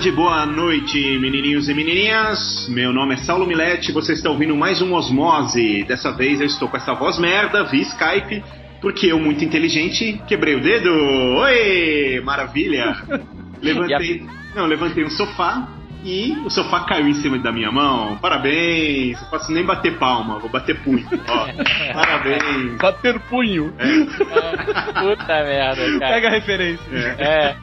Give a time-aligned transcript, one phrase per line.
[0.00, 2.66] tarde, boa noite, menininhos e menininhas.
[2.70, 5.84] Meu nome é Saulo Milete, você está ouvindo mais um Osmose.
[5.84, 8.42] Dessa vez eu estou com essa voz merda via Skype,
[8.80, 10.88] porque eu, muito inteligente, quebrei o dedo.
[10.88, 12.96] Oi, maravilha.
[13.60, 14.26] Levantei,
[14.56, 15.68] não, levantei um sofá
[16.02, 18.16] e o sofá caiu em cima da minha mão.
[18.22, 19.20] Parabéns.
[19.20, 21.06] Não posso nem bater palma, vou bater punho.
[21.28, 21.46] Ó,
[21.92, 22.78] parabéns.
[22.80, 23.74] Bater punho.
[23.76, 26.14] Puta merda, cara.
[26.14, 26.90] Pega a referência.
[27.18, 27.56] É,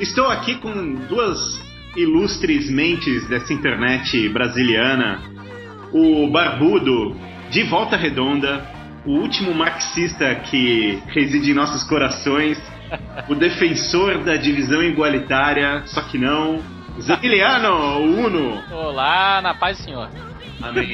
[0.00, 1.60] Estou aqui com duas
[1.96, 5.20] ilustres mentes dessa internet brasiliana.
[5.92, 7.16] O Barbudo,
[7.50, 8.64] de Volta Redonda,
[9.04, 12.60] o último marxista que reside em nossos corações,
[13.28, 16.62] o defensor da divisão igualitária, só que não,
[17.00, 17.68] Zamiliano,
[18.00, 18.62] o Uno.
[18.70, 20.08] olá, na paz senhor.
[20.62, 20.92] Amém.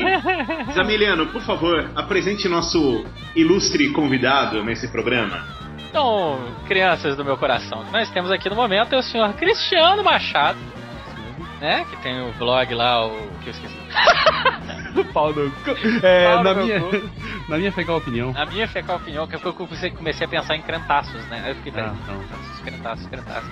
[0.72, 5.44] Zamiliano, por favor, apresente nosso ilustre convidado nesse programa.
[5.90, 6.38] Então,
[6.68, 10.58] crianças do meu coração, nós temos aqui no momento é o senhor Cristiano Machado,
[11.60, 11.84] né?
[11.90, 13.10] Que tem o blog lá, o
[13.42, 13.76] que eu esqueci.
[15.12, 15.70] Pau no cu.
[16.02, 17.10] É, Pau na, no minha, cu.
[17.48, 18.32] na minha fecal opinião.
[18.32, 21.42] Na minha fecal opinião, que foi que eu comecei, a pensar em crentaços, né?
[21.44, 22.18] Aí eu fiquei, peraí, Ah, não.
[22.18, 23.50] crentaços, crentaços, crentaços.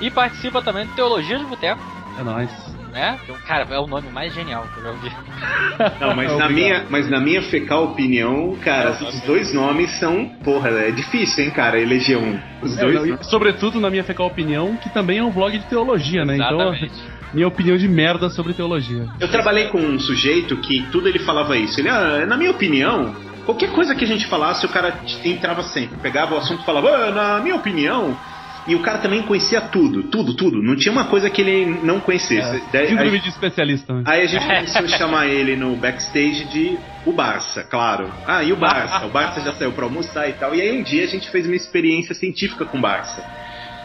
[0.00, 1.80] E participa também do Teologia de Boteco,
[2.18, 2.50] É nóis.
[2.92, 3.18] né?
[3.26, 5.10] Que, cara, é o nome mais genial que eu já ouvi.
[6.00, 6.52] Não, mas na, Obrigado.
[6.52, 10.28] minha, mas na minha fecal opinião, cara, os dois nomes são.
[10.44, 12.38] Porra, é difícil, hein, cara, eleger um.
[12.62, 12.94] Os É, dois.
[12.94, 16.34] não, e, sobretudo na minha fecal opinião, que também é um blog de teologia, né?
[16.36, 16.84] Exatamente.
[16.86, 19.06] Então, minha opinião de merda sobre teologia.
[19.20, 21.80] Eu trabalhei com um sujeito que tudo ele falava isso.
[21.80, 23.14] Ele, ah, na minha opinião,
[23.44, 25.98] qualquer coisa que a gente falasse, o cara entrava sempre.
[26.00, 28.16] Pegava o assunto e falava, ah, na minha opinião.
[28.66, 30.62] E o cara também conhecia tudo, tudo, tudo.
[30.62, 32.62] Não tinha uma coisa que ele não conhecesse.
[32.72, 33.92] Daí- Síndrome aí, de especialista.
[33.92, 34.02] Né?
[34.06, 38.10] aí a gente começou a chamar ele no backstage de o Barça, claro.
[38.26, 39.04] Ah, e o Barça?
[39.04, 40.54] O Barça já saiu pra almoçar e tal.
[40.54, 43.22] E aí um dia a gente fez uma experiência científica com o Barça.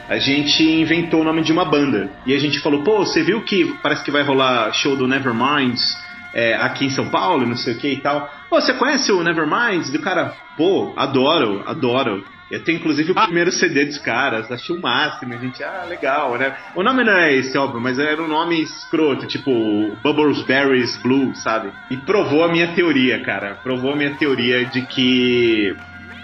[0.09, 2.09] A gente inventou o nome de uma banda.
[2.25, 5.95] E a gente falou, pô, você viu que parece que vai rolar show do Neverminds
[6.33, 8.27] é, aqui em São Paulo, não sei o que e tal.
[8.49, 9.93] Pô, você conhece o Neverminds?
[9.93, 12.25] E o cara, pô, adoro, adoro.
[12.49, 15.35] Eu tenho inclusive o primeiro CD dos caras, achei o máximo.
[15.35, 16.55] A gente, ah, legal, né?
[16.73, 21.35] O nome não é esse, óbvio, mas era um nome escroto, tipo Bubbles Berries Blue,
[21.35, 21.71] sabe?
[21.91, 23.59] E provou a minha teoria, cara.
[23.61, 25.75] Provou a minha teoria de que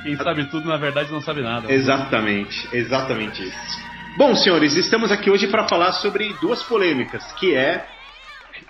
[0.06, 1.74] Quem sabe tudo, na verdade, não sabe nada.
[1.74, 3.80] Exatamente, exatamente isso.
[4.16, 7.84] Bom, senhores, estamos aqui hoje para falar sobre duas polêmicas, que é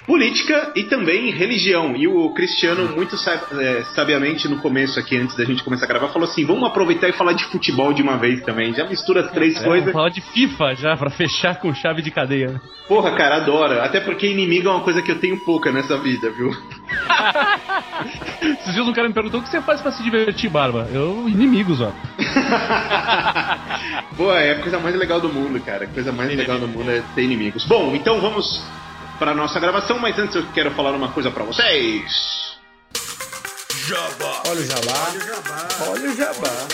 [0.06, 1.96] política e também religião.
[1.96, 3.16] E o Cristiano, muito
[3.60, 7.10] é, sabiamente no começo aqui, antes da gente começar a gravar, falou assim: vamos aproveitar
[7.10, 8.74] e falar de futebol de uma vez também.
[8.74, 9.80] Já mistura as três É, coisas.
[9.86, 12.62] vamos falar de FIFA já, pra fechar com chave de cadeia.
[12.88, 13.82] Porra, cara, adoro.
[13.82, 16.52] Até porque inimigo é uma coisa que eu tenho pouca nessa vida, viu?
[18.42, 20.88] Esses dias um cara me perguntou o que você faz pra se divertir, Barba.
[20.94, 21.92] Eu, inimigos, ó.
[24.16, 25.86] Pô, é a coisa mais legal do mundo, cara.
[25.86, 27.66] A coisa mais legal do mundo é ter inimigos.
[27.66, 28.64] Bom, então vamos
[29.18, 32.58] para nossa gravação, mas antes eu quero falar uma coisa pra vocês.
[35.88, 36.68] Olha o jabá.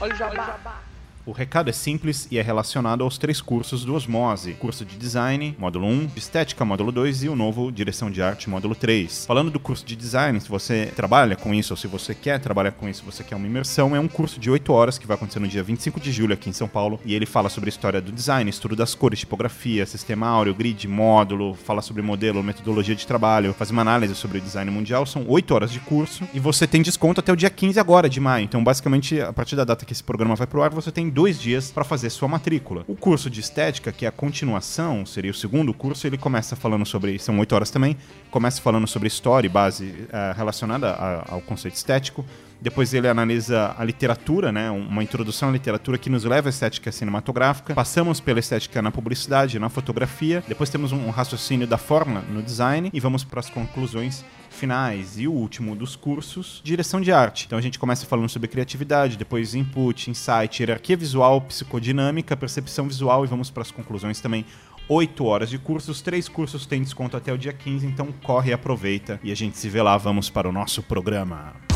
[0.00, 0.42] Olha o jabá.
[0.80, 0.89] O
[1.32, 5.86] recado é simples e é relacionado aos três cursos do Osmose: curso de design, módulo
[5.86, 9.26] 1, de estética, módulo 2 e o novo direção de arte, módulo 3.
[9.26, 12.72] Falando do curso de design, se você trabalha com isso ou se você quer trabalhar
[12.72, 15.40] com isso, você quer uma imersão, é um curso de 8 horas que vai acontecer
[15.40, 18.00] no dia 25 de julho aqui em São Paulo e ele fala sobre a história
[18.00, 23.06] do design, estudo das cores, tipografia, sistema áureo, grid, módulo, fala sobre modelo, metodologia de
[23.06, 25.04] trabalho, faz uma análise sobre o design mundial.
[25.04, 28.20] São 8 horas de curso e você tem desconto até o dia 15 agora de
[28.20, 28.44] maio.
[28.44, 31.38] Então, basicamente, a partir da data que esse programa vai pro ar, você tem dois
[31.38, 32.82] dias para fazer sua matrícula.
[32.88, 36.86] O curso de estética, que é a continuação, seria o segundo curso, ele começa falando
[36.86, 37.18] sobre.
[37.18, 37.94] São 8 horas também.
[38.30, 42.24] Começa falando sobre história e base eh, relacionada a- ao conceito estético.
[42.60, 44.70] Depois ele analisa a literatura, né?
[44.70, 47.74] Uma introdução à literatura que nos leva à estética cinematográfica.
[47.74, 50.44] Passamos pela estética na publicidade, na fotografia.
[50.46, 55.18] Depois temos um raciocínio da forma no design e vamos para as conclusões finais.
[55.18, 57.46] E o último dos cursos, direção de arte.
[57.46, 63.24] Então a gente começa falando sobre criatividade, depois input, insight, hierarquia visual, psicodinâmica, percepção visual
[63.24, 64.44] e vamos para as conclusões também
[64.88, 68.52] 8 horas de cursos, três cursos têm desconto até o dia 15, então corre e
[68.52, 71.69] aproveita e a gente se vê lá, vamos para o nosso programa.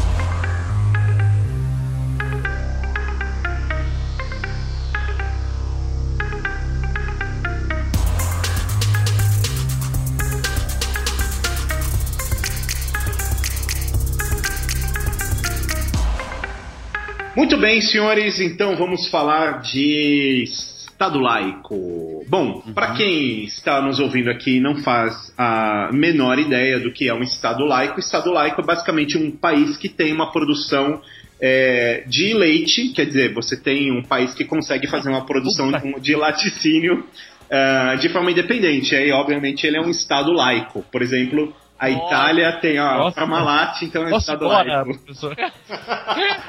[17.37, 22.25] Muito bem, senhores, então vamos falar de Estado laico.
[22.29, 27.09] Bom, para quem está nos ouvindo aqui e não faz a menor ideia do que
[27.09, 31.03] é um Estado laico, Estado laico é basicamente um país que tem uma produção
[31.41, 36.15] é, de leite, quer dizer, você tem um país que consegue fazer uma produção de
[36.15, 37.05] laticínio
[37.51, 38.95] ah, de forma independente.
[38.95, 40.85] Aí, obviamente, ele é um Estado laico.
[40.91, 43.17] Por exemplo, a Itália tem a Nossa.
[43.17, 44.95] Parmalat, então é Posso Estado embora, laico.
[44.99, 45.37] professor?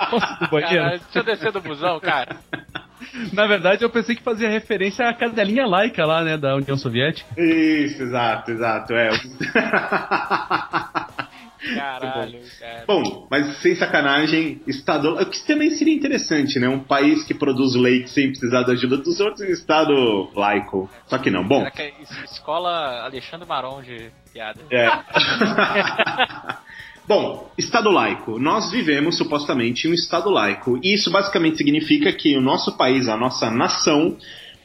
[0.10, 0.84] Posso ir pro banheiro?
[0.84, 2.38] Cara, deixa eu descer do busão, cara.
[3.34, 7.30] Na verdade, eu pensei que fazia referência à cadelinha laica lá, né, da União Soviética.
[7.40, 8.94] Isso, exato, exato.
[8.94, 9.10] É.
[11.74, 12.84] Caralho, cara.
[12.86, 15.16] Bom, mas sem sacanagem, Estado.
[15.16, 16.68] O que também seria interessante, né?
[16.70, 20.90] Um país que produz leite sem precisar da ajuda dos outros Estado laico.
[21.08, 21.48] Só que não.
[21.48, 24.60] Bom, Será que é es- escola Alexandre Maron de piada?
[24.70, 24.90] É.
[27.08, 28.40] Bom, Estado laico.
[28.40, 30.80] Nós vivemos supostamente em um Estado laico.
[30.84, 34.18] E isso basicamente significa que o nosso país, a nossa nação,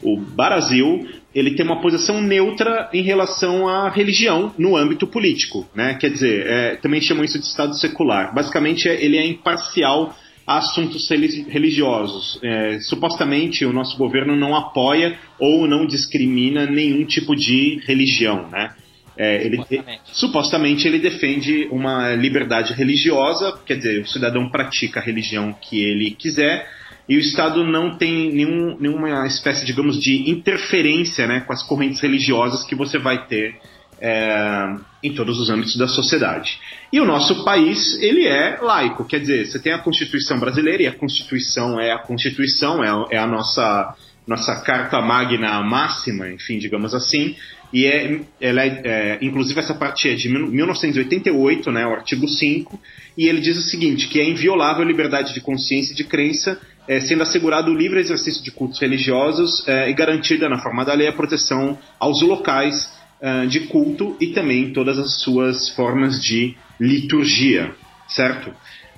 [0.03, 5.69] o Brasil, ele tem uma posição neutra em relação à religião no âmbito político.
[5.75, 5.95] Né?
[5.95, 8.35] Quer dizer, é, também chamam isso de Estado secular.
[8.35, 10.17] Basicamente, é- ele é imparcial
[10.47, 12.39] a assuntos reli- religiosos.
[12.43, 18.49] É, supostamente, o nosso governo não apoia ou não discrimina nenhum tipo de religião.
[18.51, 18.73] Né?
[19.17, 20.01] É, ele, Supostamente.
[20.13, 26.11] supostamente ele defende uma liberdade religiosa, quer dizer, o cidadão pratica a religião que ele
[26.13, 26.67] quiser,
[27.11, 32.01] e o Estado não tem nenhum, nenhuma espécie, digamos, de interferência né, com as correntes
[32.01, 33.57] religiosas que você vai ter
[34.01, 36.59] é, em todos os âmbitos da sociedade.
[36.93, 40.87] E o nosso país, ele é laico, quer dizer, você tem a Constituição brasileira, e
[40.87, 43.95] a Constituição é a Constituição, é, a- é a nossa,
[44.27, 47.35] nossa carta magna máxima, enfim, digamos assim,
[47.73, 52.27] e é, ela é, é, inclusive essa parte é de mil- 1988, né, o artigo
[52.27, 52.81] 5,
[53.19, 56.59] e ele diz o seguinte, que é inviolável a liberdade de consciência e de crença,
[56.91, 60.93] é, sendo assegurado o livre exercício de cultos religiosos é, e garantida na forma da
[60.93, 62.93] lei a proteção aos locais
[63.23, 67.73] ah, de culto e também todas as suas formas de liturgia,
[68.09, 68.53] certo?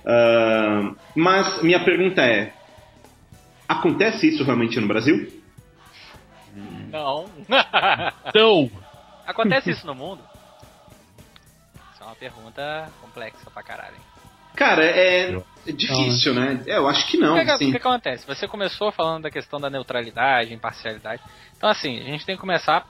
[0.07, 2.55] Ah, mas minha pergunta é,
[3.69, 5.31] acontece isso realmente no Brasil?
[6.91, 7.27] Não.
[8.27, 8.71] Então,
[9.27, 10.23] Acontece isso no mundo?
[11.93, 13.95] Isso é uma pergunta complexa pra caralho.
[13.97, 14.12] hein?
[14.55, 15.35] Cara, é
[15.67, 16.63] difícil, né?
[16.67, 17.37] É, eu acho que não.
[17.37, 17.69] o que, assim.
[17.69, 18.27] o que acontece?
[18.27, 21.23] Você começou falando da questão da neutralidade, imparcialidade.
[21.57, 22.87] Então, assim, a gente tem que começar.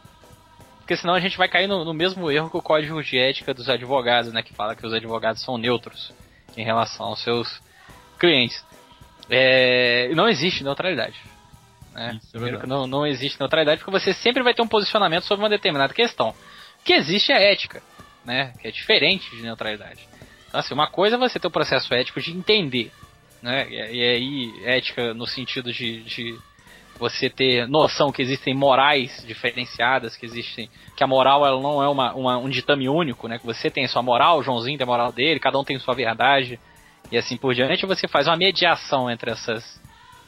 [0.79, 3.55] Porque senão a gente vai cair no, no mesmo erro que o código de ética
[3.55, 4.43] dos advogados, né?
[4.43, 6.13] Que fala que os advogados são neutros
[6.57, 7.61] em relação aos seus
[8.19, 8.65] clientes.
[9.31, 11.21] É, não existe neutralidade.
[11.93, 12.15] Né?
[12.17, 12.63] Isso é Primeiro verdade.
[12.63, 15.95] que não, não existe neutralidade porque você sempre vai ter um posicionamento sobre uma determinada
[15.95, 16.31] questão.
[16.31, 17.83] O que existe é ética,
[18.25, 18.53] né?
[18.61, 20.12] Que é diferente de neutralidade.
[20.53, 22.93] Assim, uma coisa é você ter o processo ético de entender,
[23.43, 23.67] né?
[23.71, 26.39] E, aí, ética no sentido de, de
[26.99, 30.69] você ter noção que existem morais diferenciadas, que existem.
[30.95, 33.39] que a moral ela não é uma, uma- um ditame único, né?
[33.39, 35.79] Que você tem a sua moral, o Joãozinho tem a moral dele, cada um tem
[35.79, 36.61] sua verdade,
[37.11, 39.65] e assim por diante, você faz uma mediação entre essas,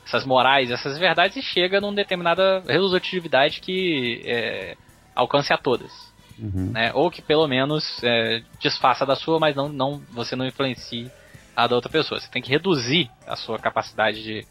[0.06, 4.76] essas morais, essas verdades, e chega numa determinada resolutividade que é,
[5.14, 6.90] alcance a todas né?
[6.94, 11.10] Ou que pelo menos é, desfaça da sua, mas não, não você não influencie
[11.56, 12.20] a da outra pessoa.
[12.20, 14.46] Você tem que reduzir a sua capacidade de,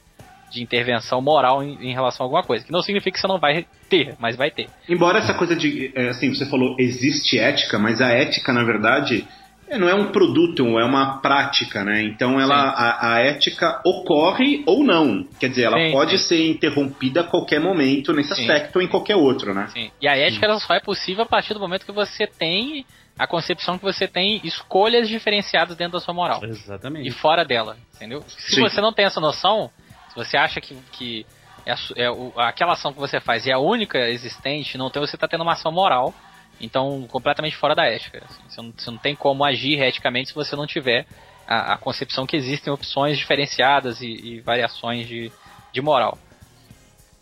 [0.51, 2.65] de intervenção moral em, em relação a alguma coisa.
[2.65, 4.67] Que não significa que você não vai ter, mas vai ter.
[4.87, 5.91] Embora essa coisa de.
[5.95, 9.27] é, assim, você falou existe ética, mas a ética, na verdade,
[9.67, 12.01] é, não é um produto, é uma prática, né?
[12.03, 15.23] Então ela, a, a ética ocorre ou não.
[15.39, 16.25] Quer dizer, ela Sim, pode sim.
[16.27, 18.41] ser interrompida a qualquer momento nesse Sim.
[18.41, 19.67] aspecto ou em qualquer outro, né?
[19.73, 19.91] Sim.
[20.01, 22.85] E a ética ela só é possível a partir do momento que você tem
[23.17, 26.41] a concepção que você tem escolhas diferenciadas dentro da sua moral.
[26.43, 27.11] e Exatamente.
[27.11, 28.23] fora dela, entendeu?
[28.27, 28.61] Se Sim.
[28.61, 29.69] você não tem essa noção,
[30.09, 31.25] se você acha que, que
[31.65, 35.15] é é o- aquela ação que você faz é a única existente, não tem, você
[35.15, 36.13] está tendo uma ação moral,
[36.59, 38.23] então completamente fora da ética.
[38.25, 38.41] assim.
[38.47, 41.05] você, não, você não tem como agir eticamente se você não tiver
[41.47, 45.31] a, a concepção que existem opções diferenciadas e, e variações de,
[45.71, 46.17] de moral.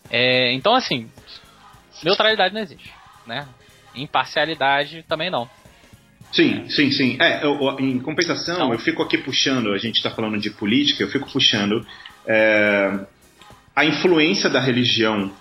[0.10, 1.10] É, então, assim,
[2.04, 2.92] neutralidade não existe,
[3.26, 3.48] né?
[3.96, 5.50] Imparcialidade também não.
[6.32, 7.18] Sim, sim, sim.
[7.20, 11.04] É, eu- em compensação, Então- eu fico aqui puxando, a gente está falando de política,
[11.04, 11.86] eu fico puxando
[12.26, 13.06] é,
[13.76, 15.32] a influência da religião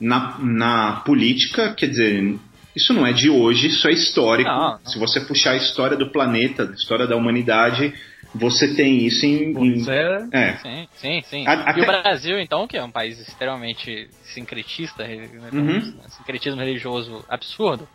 [0.00, 2.38] na, na política, quer dizer,
[2.74, 4.48] isso não é de hoje, isso é histórico.
[4.50, 4.84] Não, não.
[4.84, 7.92] Se você puxar a história do planeta, a história da humanidade,
[8.34, 9.52] você tem isso em.
[9.58, 10.28] Em- é.
[10.32, 10.56] é.
[10.58, 11.46] Sim, sim, sim.
[11.48, 15.78] A- E até- o Brasil, então, que é um país extremamente sincretista, né, Uhum.
[15.78, 17.88] um sincretismo religioso absurdo,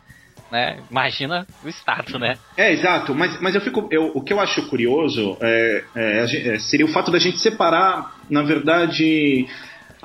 [0.52, 0.78] né?
[0.90, 2.38] Imagina o Estado, né?
[2.56, 3.88] É, exato, mas, mas eu fico.
[3.90, 8.14] Eu, o que eu acho curioso é, é, é, seria o fato da gente separar,
[8.30, 9.46] na verdade,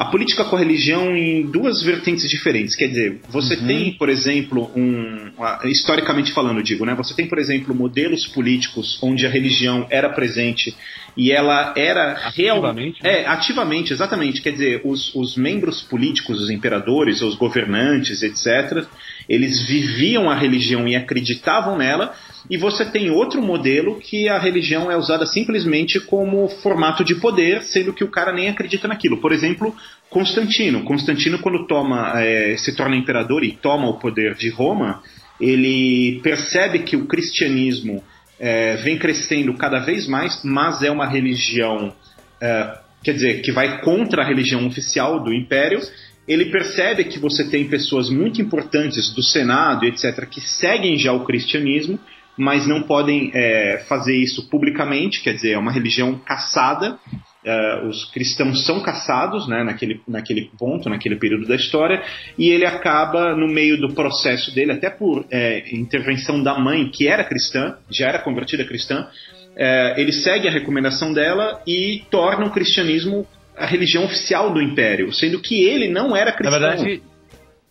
[0.02, 2.76] a política com a religião em duas vertentes diferentes.
[2.76, 5.30] Quer dizer, você tem, por exemplo, um.
[5.66, 6.96] Historicamente falando, digo, né?
[6.96, 10.76] Você tem, por exemplo, modelos políticos onde a religião era presente
[11.16, 13.04] e ela era realmente.
[13.04, 13.22] Né?
[13.22, 14.42] É, ativamente, exatamente.
[14.42, 18.88] Quer dizer, os, os membros políticos, os imperadores, os governantes, etc.,
[19.30, 22.16] eles viviam a religião e acreditavam nela,
[22.50, 27.62] e você tem outro modelo que a religião é usada simplesmente como formato de poder,
[27.64, 29.18] sendo que o cara nem acredita naquilo.
[29.18, 29.76] Por exemplo,
[30.10, 30.84] Constantino.
[30.84, 35.02] Constantino, quando toma, eh, se torna imperador e toma o poder de Roma,
[35.40, 38.04] ele percebe que o cristianismo
[38.40, 41.94] eh, vem crescendo cada vez mais, mas é uma religião,
[42.42, 45.80] eh, quer dizer, que vai contra a religião oficial do império.
[46.28, 51.24] Ele percebe que você tem pessoas muito importantes do Senado, etc., que seguem já o
[51.24, 52.00] cristianismo,
[52.38, 56.98] mas não podem eh, fazer isso publicamente, quer dizer, é uma religião caçada.
[57.44, 62.02] Eh, os cristãos são caçados né, naquele, naquele ponto, naquele período da história,
[62.38, 67.08] e ele acaba, no meio do processo dele, até por eh, intervenção da mãe, que
[67.08, 69.08] era cristã, já era convertida cristã,
[69.56, 75.14] eh, ele segue a recomendação dela e torna o cristianismo a religião oficial do império,
[75.14, 76.60] sendo que ele não era Na cristão.
[76.60, 77.04] verdade,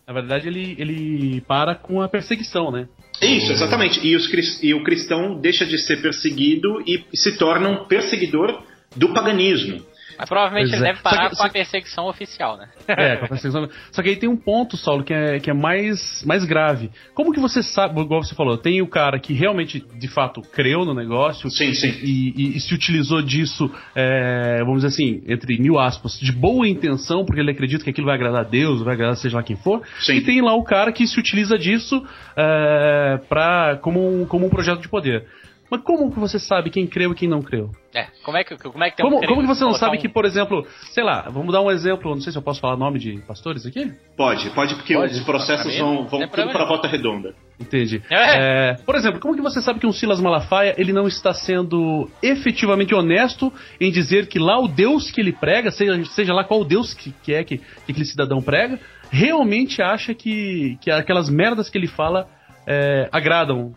[0.07, 2.87] na verdade ele, ele para com a perseguição, né?
[3.21, 4.05] Isso, exatamente.
[4.05, 4.27] E, os
[4.63, 8.63] e o cristão deixa de ser perseguido e se torna um perseguidor
[8.95, 9.81] do paganismo.
[10.21, 10.91] Mas provavelmente Pois ele é.
[10.93, 12.69] deve parar que- com a perseguição oficial, né?
[12.87, 13.67] É, com a perseguição.
[13.91, 16.91] Só que aí tem um ponto, Saulo, que é, que é mais, mais grave.
[17.15, 20.85] Como que você sabe, igual você falou, tem o cara que realmente, de fato, creu
[20.85, 21.87] no negócio Sim, sim.
[22.03, 26.67] e, e- e se utilizou disso, é, vamos dizer assim, entre mil aspas, de boa
[26.67, 29.55] intenção, porque ele acredita que aquilo vai agradar a Deus, vai agradar seja lá quem
[29.55, 29.81] for.
[29.99, 30.13] Sim.
[30.17, 34.49] E tem lá o cara que se utiliza disso é, pra, como, um, como um
[34.49, 35.25] projeto de poder.
[35.71, 37.71] Mas como que você sabe quem creu e quem não creu?
[37.95, 39.97] É, como é que, como é que tem Como, um como que você não sabe
[39.97, 42.59] um- que, por exemplo, sei lá, vamos dar um exemplo, não sei se eu posso
[42.59, 43.89] falar nome de pastores aqui?
[44.17, 45.13] Pode, pode, porque Pode?
[45.13, 46.67] os processos Pra mim, vão, vão tudo problema para a não.
[46.69, 47.33] volta redonda.
[47.59, 48.01] Entendi.
[48.11, 48.71] É.
[48.71, 52.09] É, por exemplo, como que você sabe que um Silas Malafaia ele não está sendo
[52.21, 56.65] efetivamente honesto em dizer que lá o Deus que ele prega, seja, seja lá qual
[56.65, 58.77] Deus que, que é que, que aquele cidadão prega,
[59.09, 62.27] realmente acha que, que aquelas merdas que ele fala
[62.67, 63.73] é, agradam,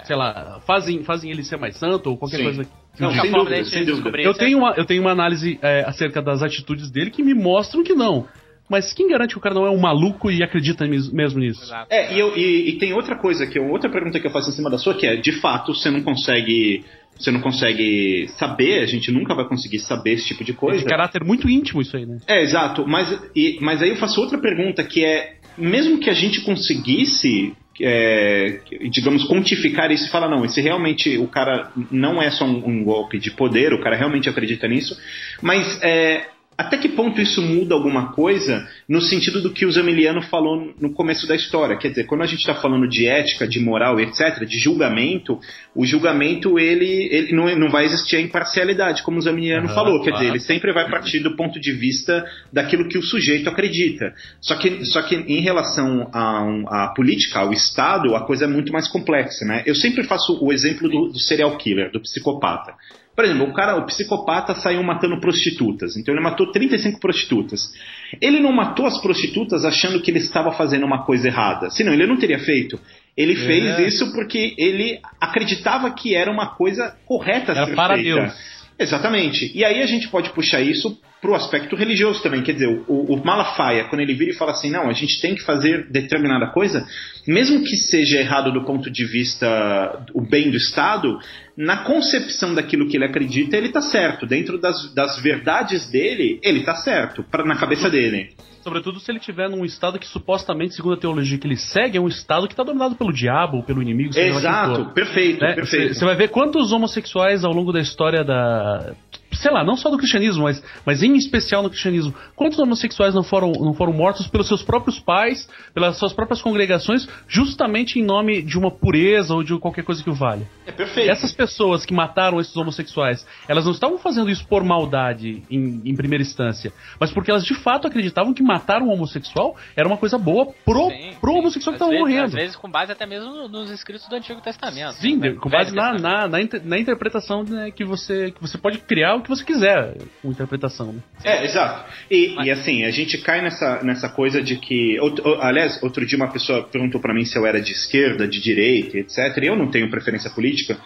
[0.00, 0.04] É.
[0.04, 2.42] sei lá, fazem, fazem ele ser mais santo ou qualquer Sim.
[2.44, 2.64] coisa.
[2.64, 4.08] que Não, sem dúvida, da sem dúvida.
[4.22, 7.22] eu isso é- tenho uma, eu tenho uma análise é, acerca das atitudes dele que
[7.22, 8.26] me mostram que não.
[8.70, 11.62] Mas quem garante que o cara não é um maluco e acredita mes- mesmo nisso?
[11.64, 11.86] Exato.
[11.92, 14.48] É, e, eu- e- e tem outra coisa que eu- outra pergunta que eu faço
[14.48, 16.82] em cima da sua que é, de fato, você não consegue,
[17.18, 20.78] você não consegue saber, a gente nunca vai conseguir saber esse tipo de É coisa.
[20.78, 22.18] de caráter muito íntimo isso aí, né?
[22.26, 22.86] É, exato.
[22.88, 27.52] Mas, e- mas aí eu faço outra pergunta que é, mesmo que a gente conseguisse,
[27.80, 32.66] é, digamos, quantificar isso e falar, não, esse realmente, o cara não é só um,
[32.66, 34.96] um golpe de poder, o cara realmente acredita nisso,
[35.42, 40.22] mas é, até que ponto isso muda alguma coisa no sentido do que o Zamiliano
[40.22, 41.76] falou no começo da história?
[41.76, 45.38] Quer dizer, quando a gente está falando de ética, de moral, etc., de julgamento,
[45.74, 50.02] o julgamento ele, ele não, não vai existir a imparcialidade, como o Zamiliano falou.
[50.02, 50.36] Quer dizer, claro.
[50.36, 54.14] ele sempre vai partir do ponto de vista daquilo que o sujeito acredita.
[54.40, 58.72] Só que, só que em relação à à política, ao Estado, a coisa é muito
[58.72, 59.44] mais complexa.
[59.44, 59.62] Né?
[59.66, 62.74] Eu sempre faço o exemplo do, do serial killer, do psicopata.
[63.14, 65.96] Por exemplo, o cara, o psicopata saiu matando prostitutas.
[65.96, 67.72] Então ele matou 35 prostitutas.
[68.20, 71.70] Ele não matou as prostitutas achando que ele estava fazendo uma coisa errada.
[71.70, 72.78] Senão ele não teria feito.
[73.16, 77.94] Ele fez isso porque ele acreditava que era uma coisa correta a Era ser para
[77.94, 78.20] feita.
[78.20, 78.63] Deus.
[78.78, 79.52] Exatamente.
[79.54, 82.42] E aí a gente pode puxar isso pro aspecto religioso também.
[82.42, 85.34] Quer dizer, o, o Malafaia, quando ele vira e fala assim, não, a gente tem
[85.34, 86.86] que fazer determinada coisa,
[87.26, 91.18] mesmo que seja errado do ponto de vista o bem do Estado,
[91.56, 94.26] na concepção daquilo que ele acredita, ele tá certo.
[94.26, 98.34] Dentro das, das verdades dele, ele tá certo, pra, na cabeça dele.
[98.64, 102.00] Sobretudo se ele estiver num estado que supostamente, segundo a teologia que ele segue, é
[102.00, 105.52] um estado que está dominado pelo diabo, pelo inimigo, Exato, perfeito, Né?
[105.52, 105.94] perfeito.
[105.94, 108.94] Você vai ver quantos homossexuais ao longo da história da.
[109.32, 113.22] Sei lá, não só do cristianismo, mas, mas em especial no cristianismo, quantos homossexuais não
[113.22, 118.42] foram, não foram mortos pelos seus próprios pais, pelas suas próprias congregações, justamente em nome
[118.42, 120.48] de uma pureza ou de qualquer coisa que o valha?
[120.66, 121.10] É perfeito.
[121.10, 125.94] Essas pessoas que mataram esses homossexuais, elas não estavam fazendo isso por maldade em, em
[125.96, 130.16] primeira instância, mas porque elas de fato acreditavam que matar um homossexual era uma coisa
[130.16, 131.38] boa pro, Sim, pro sim.
[131.38, 132.24] homossexual que estava morrendo.
[132.26, 134.94] Às vezes com base até mesmo no- nos escritos do Antigo Testamento.
[134.94, 135.32] Sim, né?
[135.34, 139.13] com base na, na, na, inter- na interpretação né, que, você, que você pode criar
[139.16, 140.92] o que você quiser com interpretação.
[140.92, 141.00] né?
[141.24, 141.90] É, exato.
[142.10, 144.98] E, e, assim, a gente cai nessa, nessa coisa de que.
[144.98, 148.26] out- o- aliás, outro dia uma pessoa perguntou pra mim se eu era de esquerda,
[148.28, 149.18] de direita, etc.
[149.42, 150.78] Eu não tenho preferência política,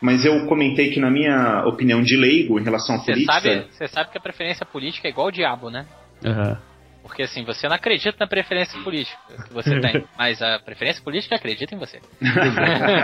[0.00, 3.32] mas eu comentei que, na minha opinião de leigo em relação à Você política.
[3.32, 5.86] sabe, você sabe que a preferência política é igual o diabo, né?
[6.24, 6.58] Aham.
[7.06, 11.36] Porque assim, você não acredita na preferência política que você tem, mas a preferência política
[11.36, 12.00] acredita em você.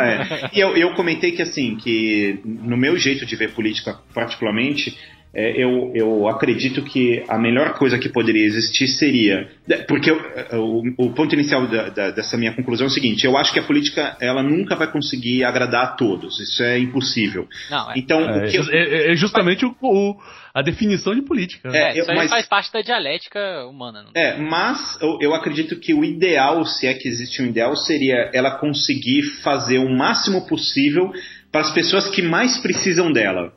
[0.02, 0.50] É.
[0.52, 4.98] E eu, eu comentei que assim, que no meu jeito de ver política particularmente,
[5.34, 9.48] é, eu, eu acredito que a melhor coisa que poderia existir seria.
[9.88, 10.20] Porque eu-
[10.60, 13.58] o, o ponto inicial da- da- dessa minha conclusão é o seguinte: eu acho que
[13.58, 16.38] a política ela nunca vai conseguir agradar a todos.
[16.38, 17.48] Isso é impossível.
[17.70, 17.94] Não, é.
[17.96, 20.16] Então, É, o que eu- é- é justamente o, o-
[20.54, 21.70] a definição de política.
[21.72, 24.02] É, É, eu- isso aí mas- faz parte da dialética humana.
[24.02, 24.10] Não?
[24.14, 28.30] É, mas eu, eu acredito que o ideal, se é que existe um ideal, seria
[28.34, 31.10] ela conseguir fazer o máximo possível
[31.50, 33.52] para as pessoas que mais precisam dela.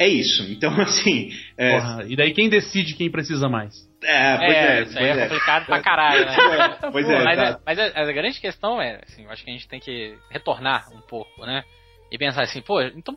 [0.00, 0.42] É isso.
[0.50, 1.30] Então, assim.
[1.58, 3.74] É, Porra, e daí quem decide quem precisa mais?
[4.02, 5.28] é, pois É, é, isso aí pois é é.
[5.28, 6.78] complicado pra caralho, né?
[6.90, 7.58] Pois é, mas, exato.
[7.58, 10.16] a, mas a, a grande questão é, assim, eu acho que a gente tem que
[10.30, 11.62] retornar um pouco, né?
[12.10, 13.16] E pensar assim, pô, então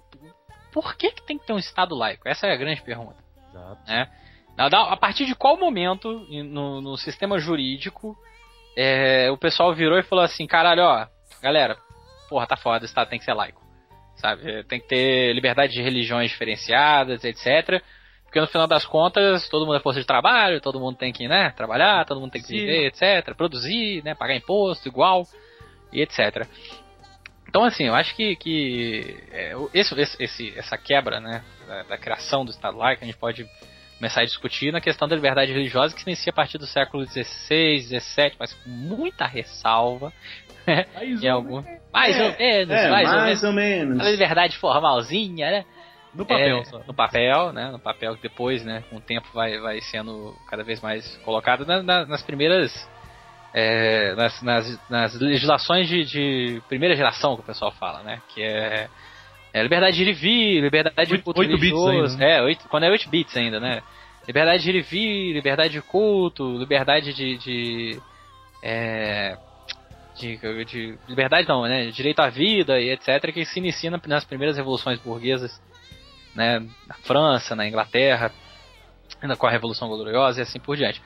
[0.74, 2.28] por que, que tem que ter um Estado laico?
[2.28, 3.16] Essa é a grande pergunta.
[3.88, 4.08] Né?
[4.58, 8.16] Da- da- A partir de qual momento no, no sistema jurídico
[8.76, 11.08] é, o pessoal virou e falou assim, caralho, ó,
[11.42, 11.78] galera,
[12.28, 13.63] porra, tá foda, o Estado tem que ser laico.
[14.24, 14.64] Sabe?
[14.64, 17.84] Tem que ter liberdade de religiões diferenciadas, etc.
[18.24, 21.28] Porque no final das contas, todo mundo é força de trabalho, todo mundo tem que,
[21.28, 22.56] né, trabalhar, todo mundo tem que Sim.
[22.56, 23.36] viver, etc.
[23.36, 25.28] Produzir, né, pagar imposto igual,
[25.92, 26.48] e etc.
[27.50, 32.46] Então, assim, eu acho que, que é, esse- esse- essa quebra, né, da, da criação
[32.46, 33.46] do Estado laico, a gente pode
[33.98, 37.06] começar a discutir na questão da liberdade religiosa que se inicia a partir do século
[37.06, 40.14] XVI, XVII, mas com muita ressalva.
[41.22, 41.64] Em algum...
[41.92, 43.24] Mais ou menos, É, mais, ou menos.
[43.24, 44.08] mais ou menos.
[44.12, 45.66] Liberdade formalzinha, né?
[46.14, 46.80] No papel É, só.
[46.88, 47.72] No papel, né?
[47.72, 48.84] No papel que depois, né?
[48.90, 52.72] Com o tempo vai, vai sendo cada vez mais colocado na- na- nas primeiras.
[53.54, 58.20] é, nas, nas, nas legislações de, de primeira geração que o pessoal fala, né?
[58.34, 58.88] Que é,
[59.54, 62.14] é liberdade de ir e vir, liberdade de culto oito bits religioso.
[62.16, 62.38] ainda, né?
[62.38, 63.84] É, oito, quando é 8 bits ainda, né?
[64.28, 67.38] Liberdade de ir e vir, liberdade de culto, liberdade de.
[67.38, 68.00] de
[68.64, 69.38] é,
[70.16, 71.88] de, de liberdade não, né?
[71.92, 73.32] Direito à vida e etc.
[73.34, 75.62] que se inicia na- nas primeiras revoluções burguesas,
[76.36, 76.60] né?
[76.88, 78.32] Na França, na Inglaterra,
[79.22, 81.02] ainda com a Revolução Gloriosa e assim por diante.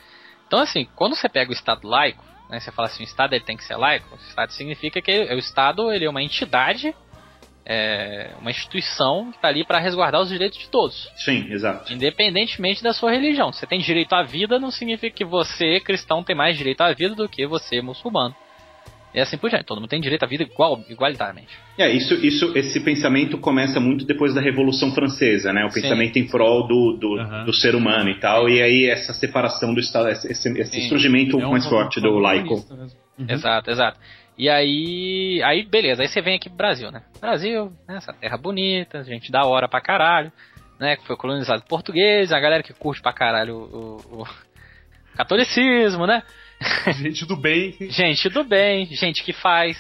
[0.48, 2.60] Então, assim, quando você pega o Estado laico, né?
[2.60, 4.14] Você fala assim, o Estado ele tem que ser laico.
[4.16, 6.96] O Estado significa que o Estado ele é uma entidade,
[7.66, 11.12] é, uma instituição que está ali para resguardar os direitos de todos.
[11.18, 11.92] Sim, exato.
[11.92, 13.52] Independentemente da sua religião.
[13.52, 17.14] Você tem direito à vida, não significa que você, cristão, tem mais direito à vida
[17.16, 18.34] do que você, muçulmano.
[19.14, 19.66] E assim por diante.
[19.66, 21.50] Todo mundo tem direito à vida igual, igualitariamente.
[21.78, 25.66] É, isso, isso, esse pensamento começa muito depois da Revolução Francesa, né?
[25.66, 25.82] O Sim.
[25.82, 27.46] pensamento em prol do, do, Aham.
[27.46, 28.50] do ser humano e tal.
[28.50, 30.90] E aí essa separação do Estado, esse, esse- Sim.
[30.90, 32.56] surgimento É um mais forte do laico.
[33.18, 33.26] Uhum.
[33.30, 34.00] Exato, exato.
[34.38, 37.02] E aí, aí beleza, aí você vem aqui pro Brasil, né?
[37.20, 40.32] Brasil, né, essa terra bonita, gente da hora pra caralho,
[40.80, 40.96] né?
[40.96, 44.28] Que foi colonizado por português, a galera que curte pra caralho o, o
[45.16, 46.22] catolicismo, né?
[46.98, 47.76] Gente do bem.
[47.90, 49.78] Gente do bem, gente que faz,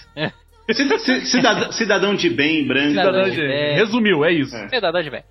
[0.71, 2.89] Cid- ci- Cidadão, cidadão de bem, branco.
[2.89, 3.75] Cidadão Cidadão de bem.
[3.75, 4.55] Resumiu, é isso.
[4.55, 4.67] É.
[4.69, 5.23] cidadão de bem.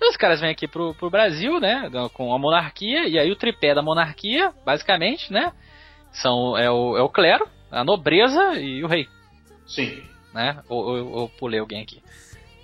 [0.00, 1.90] E os caras vêm aqui pro, pro Brasil, né?
[2.14, 5.52] Com a monarquia, e aí o tripé da monarquia, basicamente, né?
[6.12, 9.06] São, é, o, é o clero, a nobreza e o rei.
[9.66, 10.02] Sim.
[10.34, 10.60] né?
[10.68, 12.02] Ou, ou, ou pulei alguém aqui.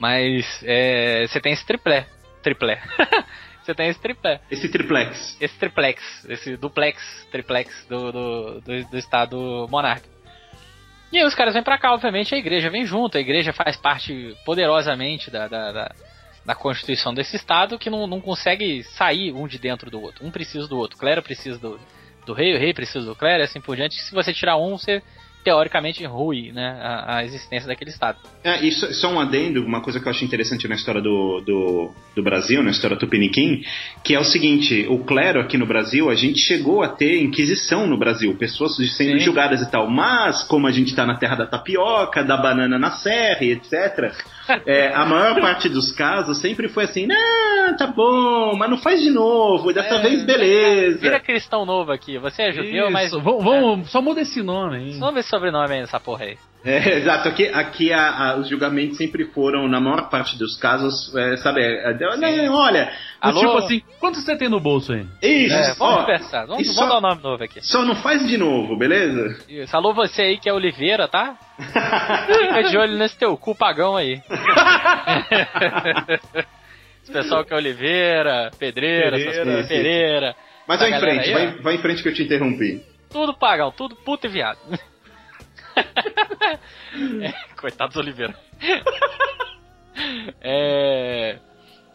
[0.01, 2.07] Mas é, você tem esse triplé.
[2.43, 2.81] Triplé.
[3.67, 4.41] você tem esse triplé.
[4.51, 5.37] Esse triplex.
[5.41, 6.25] Esse triplex.
[6.29, 10.15] Esse duplex, triplex do, do, do, do estado monárquico.
[11.13, 13.77] E aí os caras vêm pra cá, obviamente a igreja vem junto, a igreja faz
[13.77, 15.95] parte poderosamente da, da, da,
[16.45, 20.25] da constituição desse estado que não, não consegue sair um de dentro do outro.
[20.25, 20.97] Um precisa do outro.
[20.97, 21.81] O clero precisa do,
[22.25, 24.01] do rei, o rei precisa do clero assim por diante.
[24.01, 25.03] Se você tirar um, você
[25.47, 28.19] teoricamente rui né, a, a existência daquele estado.
[28.43, 31.91] É, isso só um adendo, uma coisa que eu acho interessante na história do, do,
[32.17, 33.63] do Brasil, na história tupiniquim,
[34.03, 37.87] que é o seguinte, o clero aqui no Brasil, a gente chegou a ter inquisição
[37.87, 39.21] no Brasil, pessoas sendo Sim.
[39.21, 42.91] julgadas e tal, mas como a gente está na terra da tapioca, da banana na
[42.91, 44.13] serra e etc.,
[44.67, 48.79] é, a maior parte dos casos sempre foi assim, não, ah, tá bom, mas não
[48.79, 50.99] faz de novo, dessa É, vez beleza.
[50.99, 52.19] Vira cristão novo aqui.
[52.19, 53.09] Você é judeu, mas.
[53.09, 56.39] Isso, vamos, vamos- só muda esse nome ver esse sobrenome aí nessa porra aí.
[56.65, 61.15] É, exato, aqui, aqui a- a- os julgamentos sempre foram, na maior parte dos casos,
[61.15, 63.39] é, sabe, é, é, não, olha, Alô?
[63.41, 65.07] Tipo assim, quanto você tem no bolso aí?
[65.23, 66.47] isso, É, vamos ó, conversar.
[66.47, 67.61] Vamos, vamos só- dar um nome novo aqui.
[67.65, 69.39] só não faz de novo, beleza?
[69.49, 69.77] Isso.
[69.77, 71.37] Alô, você aí que é Oliveira, tá?
[72.27, 74.21] Fica de olho nesse teu cu pagão aí.
[77.03, 79.75] Esse pessoal que é Oliveira, Pedreira, essas Pereira, coisas, sim.
[79.77, 80.35] Pereira.
[80.67, 82.83] Mas vai em frente, aí, vai, vai em frente que eu te interrompi.
[83.11, 84.59] Tudo pagão, tudo puto e viado.
[87.23, 88.35] É, coitado do Oliveira.
[90.43, 91.39] É,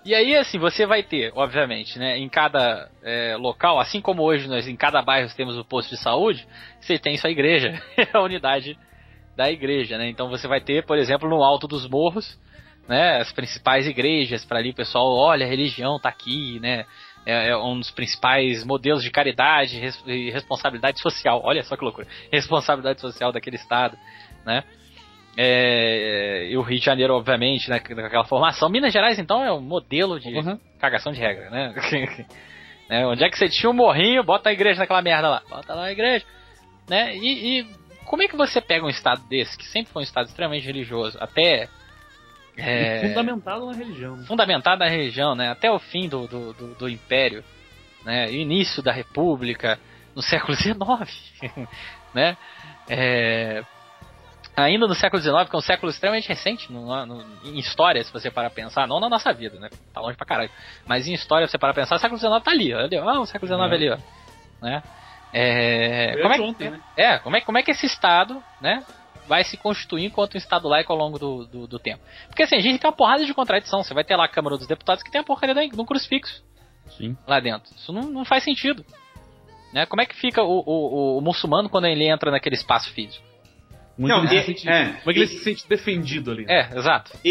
[0.04, 4.48] E aí, assim, você vai ter, obviamente, né, em cada é, local, assim como hoje
[4.48, 6.48] nós em cada bairro temos o posto de saúde,
[6.80, 7.80] você tem sua igreja,
[8.12, 8.76] a unidade
[9.36, 10.10] da igreja, né?
[10.10, 12.40] Então você vai ter, por exemplo, no alto dos morros,
[12.88, 16.86] né, as principais igrejas para ali o pessoal, olha, a religião tá aqui, né?
[17.26, 21.42] É, é um dos principais modelos de caridade res- e responsabilidade social.
[21.44, 22.08] Olha só que loucura.
[22.32, 23.96] Responsabilidade social daquele estado,
[24.46, 24.64] né?
[25.38, 28.70] É, e o Rio de Janeiro, obviamente, né, com aquela formação.
[28.70, 30.60] Minas Gerais, então, é um modelo de Uhum.
[30.80, 31.74] cagação de regra, né?
[32.90, 35.42] Né, Onde é que você tinha um morrinho, bota a igreja naquela merda lá.
[35.50, 36.26] Bota lá a igreja.
[36.90, 37.16] Né?
[37.16, 37.66] E, e
[38.04, 41.18] como é que você pega um estado desse, que sempre foi um estado extremamente religioso,
[41.22, 41.70] até...
[42.58, 44.16] é, Fundamentado na religião.
[44.18, 44.26] né?
[44.26, 45.50] fundamentado na religião, né?
[45.50, 47.44] Até o fim do, do, do, do Império,
[48.04, 48.32] né?
[48.32, 49.80] Início da República,
[50.16, 50.78] no século XIX,
[52.14, 52.38] né?
[52.90, 53.64] É,
[54.58, 58.12] ainda no século XIX, que é um século extremamente recente no- no- em história, se
[58.12, 59.70] você parar pra pensar, não na nossa vida, né?
[59.94, 60.50] Tá longe pra caralho.
[60.86, 62.98] Mas em história, se você parar pra pensar, o século XIX tá ali, ó, ali,
[62.98, 63.76] ó, o século XIX É.
[63.76, 63.98] ali, ó.
[64.62, 64.84] Né?
[65.34, 66.82] É, como é, que- ontem, né?
[66.98, 68.84] é, como é, como é que esse Estado, né?
[69.28, 72.02] Vai se constituir enquanto um Estado laico ao longo do, do, do tempo.
[72.28, 73.84] Porque assim, a gente tem uma porrada de contradição.
[73.84, 76.44] Você vai ter lá a Câmara dos Deputados que tem a porcaria da- do crucifixo
[76.98, 77.16] Sim.
[77.28, 77.72] lá dentro.
[77.76, 78.84] Isso não, não faz sentido.
[79.74, 79.86] Né?
[79.86, 83.24] Como é que fica o, o, o- o muçulmano quando ele entra naquele espaço físico?
[83.96, 85.70] Como Não, é ele, e- se sente, é, como é que ele e- se sente
[85.70, 86.46] defendido ali?
[86.50, 87.12] É, exato.
[87.24, 87.30] E,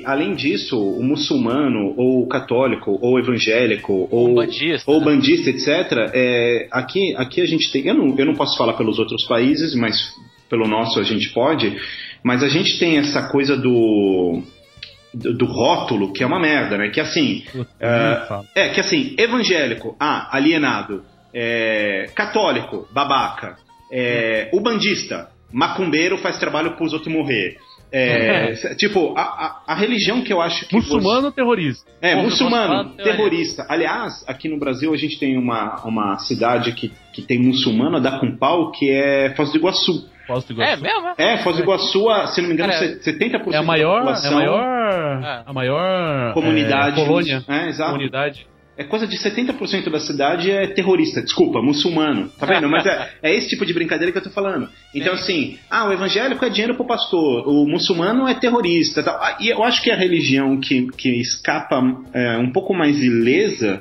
[0.00, 5.00] e, além disso, o muçulmano, ou o católico, ou o evangélico, ou, Um bandista, ou
[5.00, 5.04] né?
[5.04, 7.86] bandista, etc., é, aqui, aqui a gente tem.
[7.86, 10.14] Eu não, eu não posso falar pelos outros países, mas
[10.48, 11.76] pelo nosso a gente pode.
[12.22, 14.42] Mas a gente tem essa coisa do.
[15.14, 16.90] Do, do rótulo, que é uma merda, né?
[16.90, 17.44] Que assim.
[17.80, 18.44] É, nem fala.
[18.54, 21.04] É, que assim, evangélico, ah, alienado.
[21.32, 23.56] É, católico, babaca.
[23.90, 27.56] É, o bandista, macumbeiro, faz trabalho pros outros morrer.
[27.92, 30.74] É, tipo, a, a, a religião que eu acho que.
[30.74, 31.88] Muçulmano terrorista.
[31.88, 33.66] você- É, Porra, muçulmano, muçulmano, terrorista.
[33.70, 38.00] Aliás, aqui no Brasil a gente tem uma, uma cidade que, que tem muçulmano a
[38.00, 40.08] dar com pau, que é Foz do Iguaçu.
[40.26, 40.86] Posso É mesmo,
[41.18, 41.34] é?
[41.34, 44.04] É, Foz do Iguaçu, a- se não me engano, Cara, se- 70% É a maior,
[44.04, 44.34] da é a população.
[44.34, 45.42] maior, É.
[45.46, 47.00] a maior Comunidade.
[47.00, 47.92] é, colônia, É, exato.
[47.92, 48.46] comunidade.
[48.78, 52.28] É coisa de 70% da cidade é terrorista, desculpa, muçulmano.
[52.38, 52.68] Tá vendo?
[52.68, 54.68] Mas é, é esse tipo de brincadeira que eu tô falando.
[54.94, 59.02] Então, assim, ah, o evangélico é dinheiro pro pastor, o muçulmano é terrorista.
[59.02, 59.14] Tal.
[59.16, 61.80] Ah, e eu acho que a religião que, que escapa
[62.12, 63.80] é, um pouco mais ilesa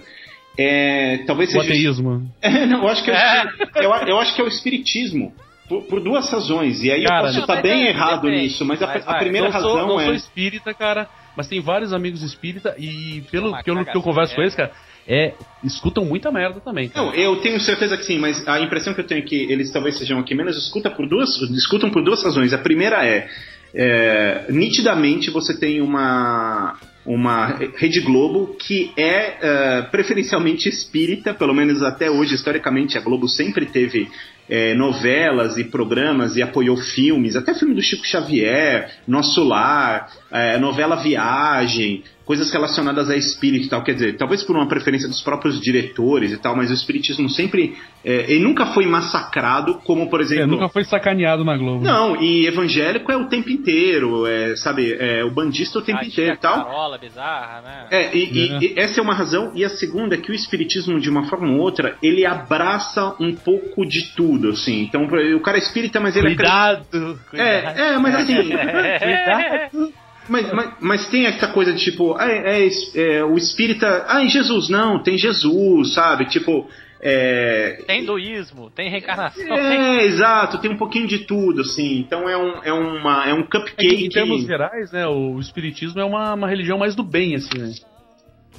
[0.58, 1.20] é.
[1.28, 1.66] Talvez O seja.
[1.74, 2.32] ateísmo.
[2.42, 3.44] É, não, eu acho que é, É.
[3.46, 5.34] o- eu, eu acho que é o espiritismo.
[5.67, 6.84] Por, por duas razões.
[6.84, 8.43] E aí Cara, eu posso estar mas bem é, errado depende.
[8.43, 10.06] nisso, mas a, Mas a vai, primeira não sou, razão não é.
[10.06, 14.32] sou espírita, cara, mas tem vários amigos espírita e pelo que eu, que eu converso
[14.32, 14.71] de com eles, cara,
[15.08, 17.06] é, escutam muita merda também, cara.
[17.06, 19.71] Não, eu tenho certeza que sim, mas a impressão que eu tenho é que eles
[19.71, 22.54] talvez sejam aqui menos escuta por duas, escutam por duas razões.
[22.54, 23.28] A primeira é,
[23.73, 31.84] é, nitidamente você tem uma uma Rede Globo que é, é, preferencialmente espírita, pelo menos
[31.84, 34.10] até hoje, historicamente, a Globo sempre teve
[34.50, 40.58] é, novelas e programas e apoiou filmes, até filme do Chico Xavier, Nosso Lar, é,
[40.58, 43.84] novela Viagem, coisas relacionadas a espírito e tal.
[43.84, 47.76] Quer dizer, talvez por uma preferência dos próprios diretores e tal, mas o espiritismo sempre.
[48.04, 50.48] É, ele nunca foi massacrado, como por É, exemplo.
[50.48, 51.84] nunca foi sacaneado na Globo.
[51.84, 54.94] Não, e evangélico é o tempo inteiro, é, sabe?
[54.94, 56.66] É, o bandista o tempo A inteiro e tal.
[56.66, 57.86] Carola bizarra, né?
[57.90, 58.60] É, e, e- É.
[58.62, 59.52] e essa é uma razão.
[59.56, 63.34] E a segunda é que o espiritismo, de uma forma ou outra, ele abraça um
[63.34, 64.82] pouco de tudo, assim.
[64.82, 67.19] Então, o cara é espírita, mas ele Cuidado!
[67.34, 67.41] é.
[67.41, 68.36] É, é, mas assim.
[68.36, 69.93] Cuidado!
[70.28, 74.06] Mas, mas, mas tem essa coisa de tipo, ah, é, é, é, o espírita.
[74.08, 76.26] Ah, em Jesus, não, tem Jesus, sabe?
[76.26, 76.67] Tipo.
[77.00, 79.56] É, Tem hinduísmo, tem reencarnação, tem...
[79.56, 82.00] é, exato, tem um pouquinho de tudo, assim.
[82.00, 84.06] Então é um, é uma, é um É que, cupcake.
[84.06, 87.71] em termos gerais, né, o espiritismo é uma, uma religião mais do bem, assim, né?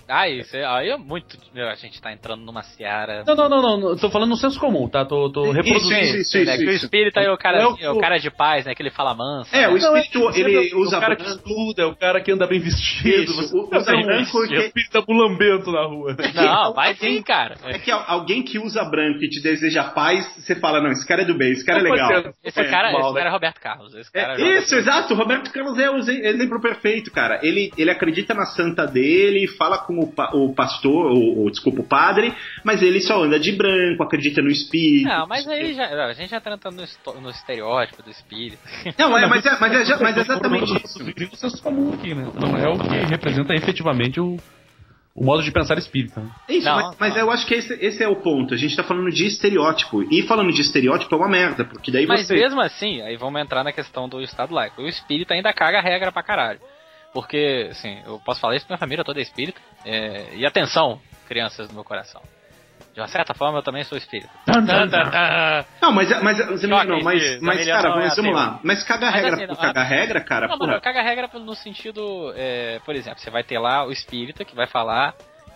[0.08, 1.36] Ah, isso é, aí é muito.
[1.56, 3.24] A gente tá entrando numa seara.
[3.26, 5.04] Não, não, não, não, tô falando no senso comum, tá?
[5.04, 5.94] Tô, tô reproduzindo.
[6.00, 8.18] Isso, isso, né, que o espírita é o cara, É o- assim, é o cara
[8.18, 8.74] de paz, né?
[8.74, 9.54] Que ele fala manso.
[9.54, 9.78] É, o né?
[9.78, 12.46] espírito, Não, é- ele é usa o cara que estuda, é o cara que anda
[12.46, 13.24] bem vestido.
[13.24, 16.16] Isso, você o- usa bem branco vestido, porque- o espírito bulambento na rua.
[16.34, 17.56] Não, vai sim, cara.
[17.64, 21.06] É que al- alguém que usa branco e te deseja paz, você fala, não, esse
[21.06, 22.32] cara é do bem, esse cara é legal.
[22.44, 23.18] Esse É, cara, mal, esse né?
[23.18, 23.94] cara é Roberto Carlos.
[23.94, 25.14] Esse É, cara isso, exato.
[25.14, 27.40] O Roberto Carlos é o exemplo perfeito, cara.
[27.42, 31.80] Ele, ele acredita na santa dele, fala com o, pa- o pastor, o, o- desculpa,
[31.80, 32.32] o padre,
[32.64, 35.09] mas ele só anda de branco, acredita no espírito.
[35.09, 38.59] Não, mas aí já, a gente já tá entrando no, no estereótipo do espírito.
[38.98, 41.04] Não, é, mas é, mas é, mas é exatamente isso.
[41.04, 42.30] seguindo o senso comum aqui, né?
[42.35, 44.37] Não é o que representa efetivamente o,
[45.14, 46.20] o modo de pensar espírita.
[46.20, 46.30] né?
[46.48, 47.20] É Isso, Não, mas, mas não.
[47.22, 48.52] eu acho que esse, esse é o ponto.
[48.52, 50.02] A gente tá falando de estereótipo.
[50.12, 52.35] E falando de estereótipo é uma merda, porque daí Mas você.
[52.35, 54.82] mesmo assim, aí vamos entrar na questão do Estado laico.
[54.82, 56.61] O espírita ainda caga a regra pra caralho.
[57.16, 59.59] Porque, assim, eu posso falar isso, minha família toda é espírita.
[59.87, 62.20] É, e atenção, crianças do meu coração.
[62.92, 64.29] De uma certa forma, eu também sou espírita.
[65.81, 68.61] Não, mas, mas, mas, Choque, não, mas, mas cara, não é vamos, lá.
[68.62, 70.72] Mas caga Mas regra assim, não, cagar regra, cara, Não, porra.
[70.72, 74.44] mano, caga a regra no sentido, é, por exemplo, você vai ter lá o espírita
[74.44, 75.14] que vai falar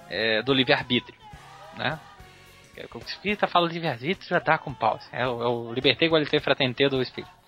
[0.09, 1.19] é, do livre-arbítrio,
[1.77, 2.01] né?
[2.95, 4.99] O espírita fala livre-arbítrio já dá com pau.
[5.13, 7.40] É o, é o liberté, igualité, fraternité do espírito.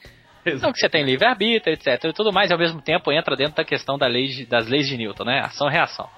[0.45, 2.05] Então que você tem livre-arbítrio, etc.
[2.05, 4.87] E tudo mais, e ao mesmo tempo entra dentro da questão da lei das leis
[4.89, 5.41] de Newton, né?
[5.41, 6.09] Ação e reação.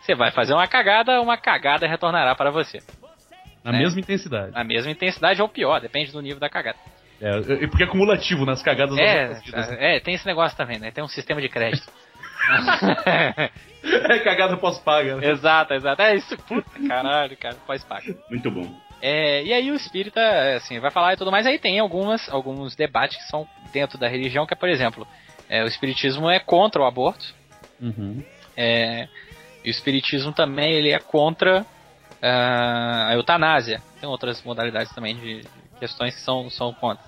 [0.00, 2.80] Você vai fazer uma cagada, uma cagada retornará para você.
[3.62, 3.78] Na É.
[3.78, 4.52] mesma intensidade.
[4.52, 6.78] Na mesma intensidade ou pior, depende do nível da cagada.
[7.20, 9.70] É, é porque é cumulativo nas cagadas É, vidas.
[9.72, 10.90] é, tem esse negócio também, né?
[10.90, 11.86] Tem um sistema de crédito.
[13.82, 15.16] É cagada pós-paga.
[15.16, 15.30] né?
[15.30, 16.02] exato, exato.
[16.02, 18.14] É isso, puta caralho, cara, pós-paga.
[18.28, 18.74] Muito bom.
[19.02, 20.20] É, e aí o espírita,
[20.56, 21.46] assim, vai falar e tudo mais.
[21.46, 25.06] Aí tem algumas, alguns debates que são dentro da religião, que é, por exemplo,
[25.48, 27.34] é, o espiritismo é contra o aborto.
[27.80, 28.22] Uhum.
[28.56, 29.08] É,
[29.64, 31.64] e o espiritismo também ele é contra
[32.22, 33.82] ah, a eutanásia.
[34.00, 35.42] Tem outras modalidades também de
[35.78, 37.04] questões que são, são contra.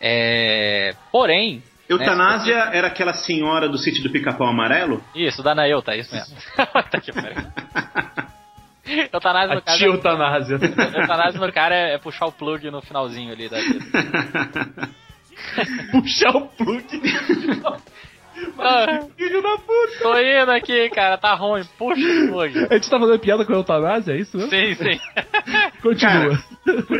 [0.00, 5.02] É, porém, Eutanásia era aquela senhora do sítio do pica-pau amarelo?
[5.14, 6.36] isso, da Naeuta, é isso mesmo.
[6.72, 7.36] Puta que pariu.
[9.12, 10.54] Eutanásia A no caso tia é- eutanásia.
[11.00, 14.88] Eutanásia no cara é, é puxar o plug no finalzinho ali da vida.
[15.92, 16.84] Puxar o plug.
[18.58, 19.98] Ah, Filho da puta.
[20.02, 21.62] tô indo aqui, cara, tá ruim.
[21.78, 22.66] Puxa o plug.
[22.70, 24.38] A gente tá fazendo piada com a eutanásia, é isso?
[24.48, 25.00] Sim, sim.
[25.82, 26.38] Continua.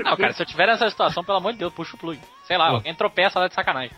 [0.04, 2.18] Não, cara, se eu tiver nessa situação, pelo amor de Deus, puxa o plug.
[2.44, 2.74] Sei lá, Pô.
[2.76, 3.90] alguém tropeça lá de sacanagem.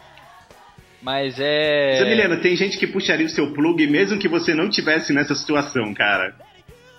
[1.02, 1.96] Mas é.
[1.98, 5.34] Zé Milena, tem gente que puxaria o seu plug mesmo que você não tivesse nessa
[5.34, 6.34] situação, cara.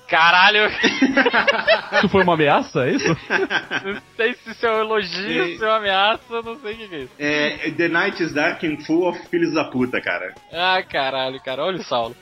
[0.10, 0.68] Caralho!
[1.94, 3.08] Isso foi uma ameaça, é isso?
[3.86, 6.96] não sei se isso é um elogio, se é uma ameaça, não sei o que
[6.96, 7.14] é isso.
[7.20, 10.34] É, The Night is Dark and Full of Filhos da Puta, cara.
[10.52, 12.16] Ah, caralho, cara, olha o Saulo.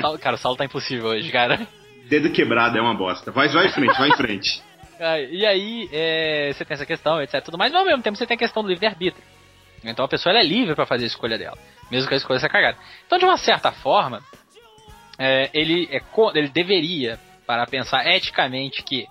[0.00, 1.66] Saulo- Cara, o Saulo tá impossível hoje, cara.
[2.08, 3.30] Dedo quebrado é uma bosta.
[3.30, 4.62] Vai, vai em frente, vai em frente.
[5.00, 7.42] Ah, E aí, é, você tem essa questão, etc.
[7.42, 9.22] Tudo mais, mas ao mesmo tempo você tem a questão do livre-arbítrio.
[9.82, 11.56] Então a pessoa ela é livre pra fazer a escolha dela,
[11.90, 12.76] mesmo que a escolha seja cagada.
[13.06, 14.20] Então, de uma certa forma,
[15.18, 16.02] é, ele, é,
[16.34, 17.18] ele deveria,
[17.50, 19.08] para pensar eticamente que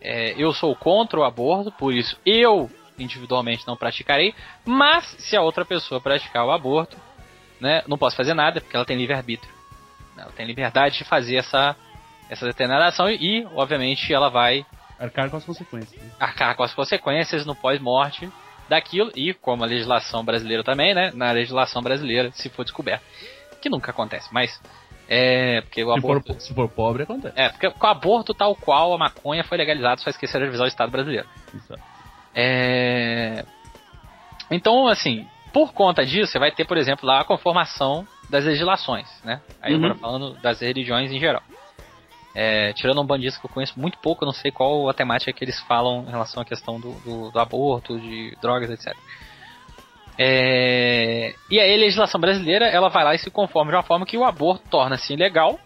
[0.00, 2.68] é, eu sou contra o aborto, por isso eu
[2.98, 6.96] individualmente não praticarei, mas se a outra pessoa praticar o aborto,
[7.60, 9.54] né, não posso fazer nada, porque ela tem livre-arbítrio.
[10.18, 11.76] Ela tem liberdade de fazer essa,
[12.28, 14.66] essa determinação e, obviamente, ela vai
[14.98, 16.02] Arcar com as consequências.
[16.02, 16.10] né?
[16.18, 18.28] arcar com as consequências no pós-morte
[18.68, 21.12] daquilo e como a legislação brasileira também, né?
[21.14, 23.04] Na legislação brasileira, se for descoberto,
[23.62, 24.60] que nunca acontece, mas
[25.08, 27.38] é porque o Se for, aborto se for pobre, acontece.
[27.40, 30.64] é porque com o aborto tal qual a maconha foi legalizado, só esqueceram de avisar
[30.64, 31.28] o Estado brasileiro.
[31.54, 31.80] Exato.
[32.34, 33.44] É...
[34.50, 39.08] Então, assim, por conta disso, você vai ter, por exemplo, lá a conformação das legislações,
[39.24, 39.40] né?
[39.62, 39.78] Aí Uhum.
[39.78, 41.42] agora falando das religiões em geral.
[42.34, 45.32] É, tirando um bandista que eu conheço muito pouco, eu não sei qual a temática
[45.32, 48.94] que eles falam em relação à questão do, do, do aborto, de drogas, etc.
[50.18, 54.06] É, e aí a legislação brasileira ela vai lá e se conforma de uma forma
[54.06, 55.58] que o aborto torna-se ilegal,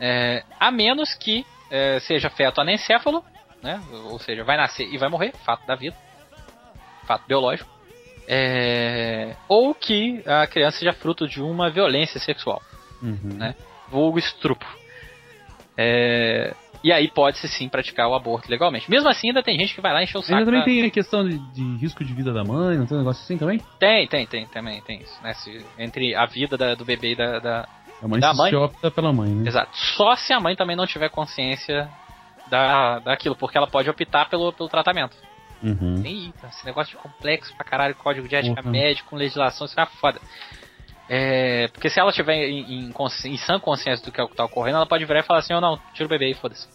[0.00, 3.24] é, a menos que é, seja feto anencéfalo,
[3.62, 3.80] né?
[4.10, 5.96] Ou seja, vai nascer e vai morrer, fato da vida,
[7.06, 7.70] fato biológico.
[8.28, 12.60] É, ou que a criança seja fruto de uma violência sexual,
[13.02, 13.18] Uhum.
[13.38, 13.54] né?
[13.88, 14.68] vulgo estupro.
[15.78, 16.54] É,
[16.86, 18.88] e aí pode-se sim praticar o aborto legalmente.
[18.88, 20.34] Mesmo assim, ainda tem gente que vai lá e encher o saco.
[20.34, 22.96] Ainda também da- tem a questão de, de risco de vida da mãe, não tem
[22.96, 23.60] um negócio assim também?
[23.78, 25.20] tem, tem, tem, também tem isso.
[25.22, 25.34] Né?
[25.34, 27.68] Se- entre a vida da- do bebê e da, da-
[28.00, 28.54] A mãe Da se mãe?
[28.54, 29.48] opta pela mãe, né?
[29.48, 29.70] Exato.
[29.76, 31.90] Só se a mãe também não tiver consciência
[32.48, 35.16] da, daquilo, porque ela pode optar pelo, pelo tratamento.
[35.62, 36.02] Uhum.
[36.04, 38.70] Eita, esse negócio de complexo pra caralho, código de ética Porra.
[38.70, 40.20] médico, legislação, isso é foda.
[41.08, 42.92] É, porque se ela tiver em, em,
[43.24, 45.38] em sã consciência do que é o que tá ocorrendo, ela pode virar e falar
[45.40, 46.66] assim, ou não, tira o bebê e foda-se.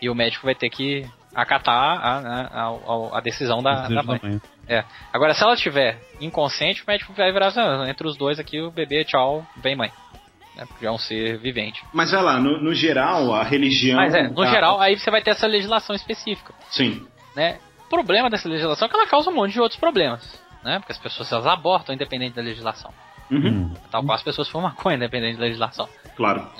[0.00, 4.20] E o médico vai ter que acatar a, a, a, a decisão da, da mãe.
[4.22, 4.40] mãe.
[4.68, 4.84] É.
[5.12, 8.60] Agora, se ela tiver inconsciente, o médico vai virar assim, "Ah, entre os dois aqui,
[8.60, 9.90] o bebê, tchau, vem mãe.
[10.56, 11.82] Né, porque é um ser vivente.
[11.92, 13.96] Mas vai lá, no, no geral, a religião.
[13.96, 16.52] Mas é, no a- geral, aí você vai ter essa legislação específica.
[16.70, 17.06] Sim.
[17.36, 17.58] né?
[17.86, 20.78] O problema dessa legislação é que ela causa um monte de outros problemas, né?
[20.80, 22.92] Porque as pessoas elas abortam independente da legislação.
[23.30, 25.88] Uhum, Tal qual as pessoas fumam maconha independente da legislação.
[26.16, 26.50] Claro.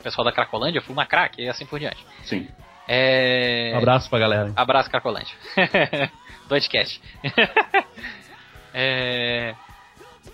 [0.00, 2.04] O pessoal da Cracolândia fuma crack e assim por diante.
[2.24, 2.48] Sim.
[2.88, 3.72] É...
[3.74, 4.52] Um abraço pra galera.
[4.56, 5.34] Abraço, Cracolândia.
[6.48, 7.00] Doidcast.
[8.72, 9.54] é...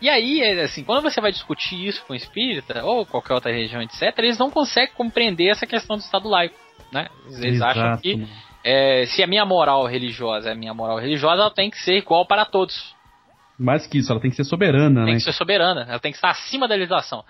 [0.00, 3.82] E aí, assim, quando você vai discutir isso com o espírita, ou qualquer outra religião,
[3.82, 6.54] etc., eles não conseguem compreender essa questão do Estado laico,
[6.92, 7.08] né?
[7.26, 8.28] Eles acham Exato, que mano.
[8.62, 11.96] é, se a minha moral religiosa é a minha moral religiosa, ela tem que ser
[11.96, 12.94] igual para todos.
[13.58, 15.18] Mais que isso, ela tem que ser soberana, Tem né?
[15.18, 17.24] que ser soberana, ela tem que estar acima da legislação.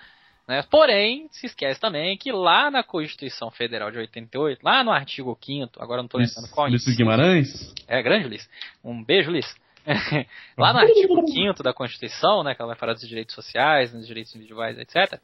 [0.47, 0.63] Né?
[0.69, 5.71] Porém, se esquece também que lá na Constituição Federal de 88, lá no artigo 5
[5.81, 6.97] agora não estou lembrando qual Ulisses inciso.
[6.97, 7.73] Guimarães?
[7.87, 8.47] É grande, Liz.
[8.83, 9.55] Um beijo, Liz.
[10.57, 14.05] lá no artigo 5 da Constituição, né, que ela vai falar dos direitos sociais, dos
[14.05, 15.19] direitos individuais, etc.,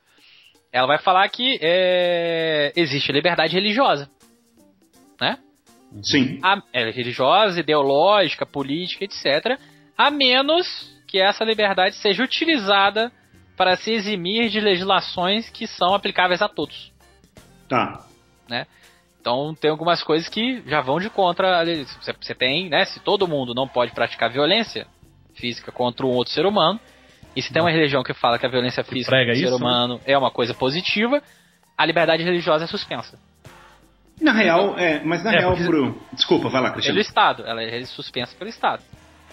[0.74, 4.10] ela vai falar que é, existe liberdade religiosa.
[5.20, 5.38] Né?
[6.02, 6.40] Sim.
[6.42, 9.60] a- é, religiosa, ideológica, política, etc.,
[9.98, 10.66] a menos
[11.08, 13.12] que essa liberdade seja utilizada
[13.62, 16.92] para se eximir de legislações que são aplicáveis a todos.
[17.70, 18.04] Tá.
[19.22, 21.60] Então tem algumas coisas que já vão de contra.
[21.60, 21.86] a lei.
[21.86, 22.86] Você, tem, né?
[22.86, 24.88] Se todo mundo não pode praticar violência
[25.36, 26.80] física contra um outro ser humano,
[27.36, 29.56] e se tem uma religião que fala que a violência física contra o ser né?
[29.56, 31.22] humano é uma coisa positiva,
[31.78, 33.20] a liberdade religiosa é suspensa.
[34.20, 36.02] Na real, é, mas na É, real, porque- pro.
[36.14, 37.00] Desculpa, vai lá, Pelo Cristiano.
[37.00, 38.82] Estado, ela é suspensa pelo Estado.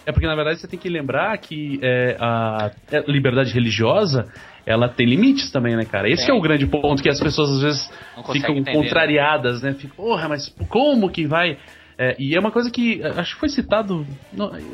[0.09, 4.27] É porque, na verdade, você tem que lembrar que é, a é, liberdade religiosa,
[4.65, 6.09] ela tem limites também, né, cara?
[6.09, 6.35] Esse Tem.
[6.35, 7.91] é o grande ponto que as pessoas, às vezes,
[8.33, 8.73] ficam entender, né?
[8.73, 9.75] contrariadas, né?
[9.75, 11.59] Ficam, porra, mas como que vai...
[11.99, 14.07] É, e é uma coisa que, é, acho que foi citado,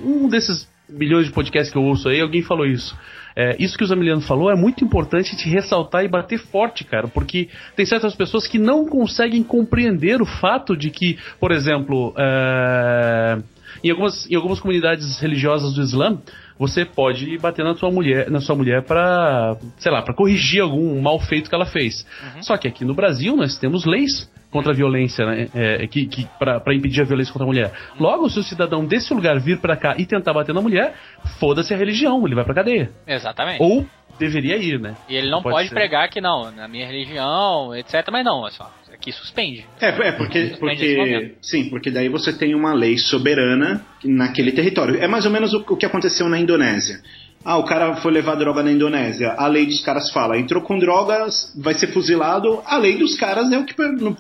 [0.05, 2.97] um desses milhões de podcasts que eu ouço aí, alguém falou isso.
[3.35, 7.09] É, isso que o Zamiliano falou é muito importante te ressaltar e bater forte, cara,
[7.09, 13.39] porque tem certas pessoas que não conseguem compreender o fato de que, por exemplo, é,
[13.83, 16.19] em, algumas, em algumas comunidades religiosas do Islã,
[16.59, 21.01] você pode bater na sua mulher, na sua mulher para, sei lá, para corrigir algum
[21.01, 22.07] mal feito que ela fez.
[22.43, 26.29] Só que aqui no Brasil nós temos leis contra a violência, né, é, que, que
[26.39, 27.73] para impedir a violência contra a mulher.
[27.99, 30.95] Logo, se o cidadão desse lugar vir para cá e tentar bater na mulher,
[31.41, 32.89] foda-se a religião, ele vai pra cadeia.
[33.05, 33.61] Exatamente.
[33.61, 33.85] Ou
[34.19, 34.97] deveria ir, né?
[35.09, 35.75] E ele não Pode pode, ser.
[35.75, 38.07] pregar que não, na minha religião, etc.
[38.11, 39.67] Mas não, é só, aqui suspende.
[39.81, 44.97] É, é porque, Suspende porque sim, porque daí você tem uma lei soberana naquele território.
[45.03, 47.01] É mais ou menos o, o que aconteceu na Indonésia.
[47.45, 49.33] Ah, o cara foi levar droga na Indonésia.
[49.37, 52.61] A lei dos caras fala, entrou com drogas, vai ser fuzilado.
[52.65, 53.75] A lei dos caras é o que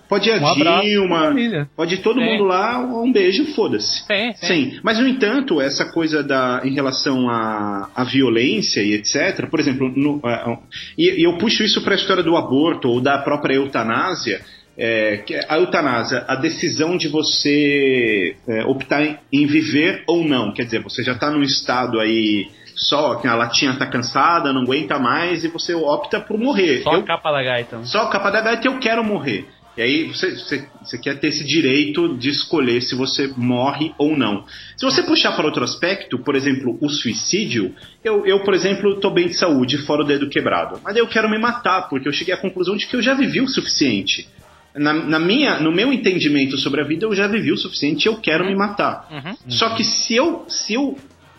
[0.08, 1.32] pode ir a Um abraço Dilma,
[1.74, 4.06] pode ir todo mundo lá, um beijo, foda-se.
[4.46, 9.58] Sim, mas no entanto, essa coisa da, em relação à, à violência e etc., por
[9.58, 10.58] exemplo, no- ah,
[10.98, 14.40] e, e eu puxo isso para a história do aborto ou da própria eutanásia,
[14.76, 20.52] é, que a eutanásia, a decisão de você é, optar em, em viver ou não,
[20.52, 24.62] quer dizer, você já está num estado aí só que a latinha está cansada, não
[24.62, 26.82] aguenta mais e você opta por morrer.
[26.82, 27.78] Só Eu- a capa da gaita.
[27.78, 27.84] né?
[27.84, 29.48] só a capa da gaita eu quero morrer.
[29.76, 34.16] E aí você, você, você quer ter esse direito de escolher se você morre ou
[34.16, 34.44] não.
[34.76, 39.12] Se você puxar para outro aspecto, por exemplo, o suicídio, eu, eu por exemplo, estou
[39.12, 40.80] bem de saúde, fora o dedo quebrado.
[40.84, 43.40] Mas eu quero me matar, porque eu cheguei à conclusão de que eu já vivi
[43.40, 44.28] o suficiente.
[44.76, 48.08] Na, na minha, no meu entendimento sobre a vida, eu já vivi o suficiente e
[48.08, 49.08] eu quero me matar.
[49.10, 49.34] Uhum.
[49.48, 50.96] Só que se eu, se eu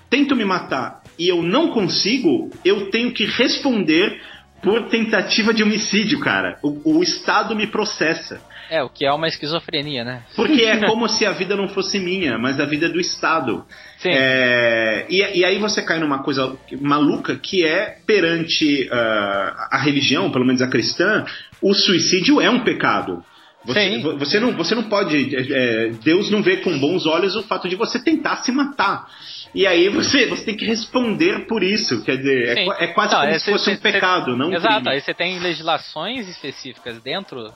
[0.10, 4.22] tento me matar e eu não consigo, eu tenho que responder
[4.62, 6.58] por tentativa de homicídio, cara.
[6.64, 8.42] O, o Estado me processa.
[8.70, 10.24] É, o que é uma esquizofrenia, né?
[10.36, 13.64] Porque é como se a vida não fosse minha, mas a vida é do Estado.
[13.98, 14.10] Sim.
[14.12, 20.32] É, e, e aí você cai numa coisa maluca que é perante ah, a religião,
[20.32, 21.26] pelo menos a cristã,
[21.62, 23.24] o suicídio é um pecado.
[23.66, 25.36] Você, você, não, você não pode.
[25.36, 29.08] é, é, Deus não vê com bons olhos o fato de você tentar se matar.
[29.56, 32.04] E aí você, você tem que responder por isso.
[32.04, 32.72] Quer dizer, é, Sim.
[32.78, 34.76] é quase Não, como é, se cê- fosse um cê- cê- pecado, não um Exato,
[34.76, 34.90] crime.
[34.90, 37.54] aí você tem legislações específicas dentro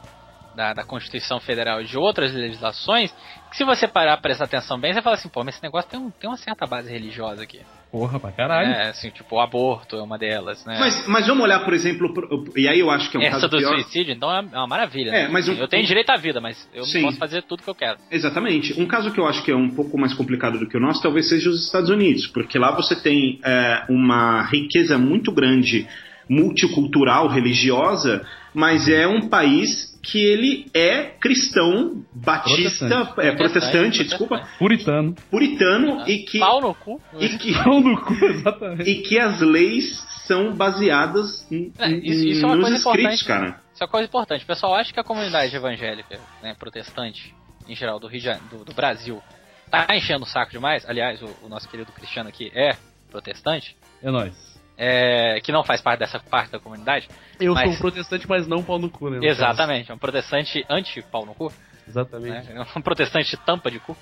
[0.56, 3.12] da, da Constituição Federal e de outras legislações
[3.52, 5.90] que se você parar pra prestar atenção bem, você fala assim, pô, mas esse negócio
[5.90, 7.62] tem, um- tem uma certa base religiosa aqui.
[7.92, 8.70] Porra, pra caralho.
[8.70, 10.78] É, assim, tipo, o aborto é uma delas, né?
[10.80, 13.32] Mas, mas vamos olhar, por exemplo, pro- e aí eu acho que é um Essa
[13.32, 13.74] caso do pior.
[13.74, 15.10] suicídio, então, é uma maravilha.
[15.10, 15.30] É, né?
[15.32, 17.02] mas um- eu tenho direito à vida, mas eu Sim.
[17.02, 17.98] posso fazer tudo que eu quero.
[18.12, 18.80] Exatamente.
[18.80, 21.02] Um caso que eu acho que é um pouco mais complicado do que o nosso
[21.02, 25.88] talvez seja os Estados Unidos, porque lá você tem é, uma riqueza muito grande
[26.30, 33.28] multicultural, religiosa, mas é um país que ele é cristão, batista, Protestante.
[33.28, 35.14] é protestante, desculpa, Puritano.
[35.30, 37.02] puritano e que Pau no cu.
[37.20, 38.90] e que Pão no cu, exatamente.
[38.90, 43.22] e que as leis são baseadas em, É, isso- isso é uma nos coisa escritos,
[43.22, 43.26] importante.
[43.26, 43.62] cara.
[43.74, 44.44] Isso é uma coisa importante.
[44.44, 47.34] O pessoal acha que a comunidade evangélica, né, protestante,
[47.68, 49.22] em geral, do, Rio do, do Brasil,
[49.70, 50.88] tá enchendo o saco demais.
[50.88, 52.76] Aliás, o, o nosso querido Cristiano aqui é
[53.12, 54.34] protestante, É nóis.
[54.80, 57.08] É, que não faz parte dessa parte da comunidade.
[57.40, 59.18] Eu Mas- sou um protestante, mas não pau no cu, né?
[59.18, 59.34] no caso.
[59.42, 61.52] Exatamente, é um protestante anti-pau no cu,
[61.88, 62.48] Exatamente.
[62.52, 62.66] né?
[62.66, 63.96] É um protestante tampa de cu.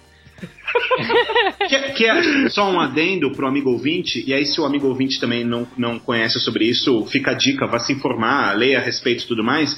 [1.68, 4.88] Que, é- que é só um adendo pro amigo ouvinte, e aí se o amigo
[4.88, 8.82] ouvinte também não, não conhece sobre isso, fica a dica, vá se informar, leia a
[8.82, 9.76] respeito e tudo mais.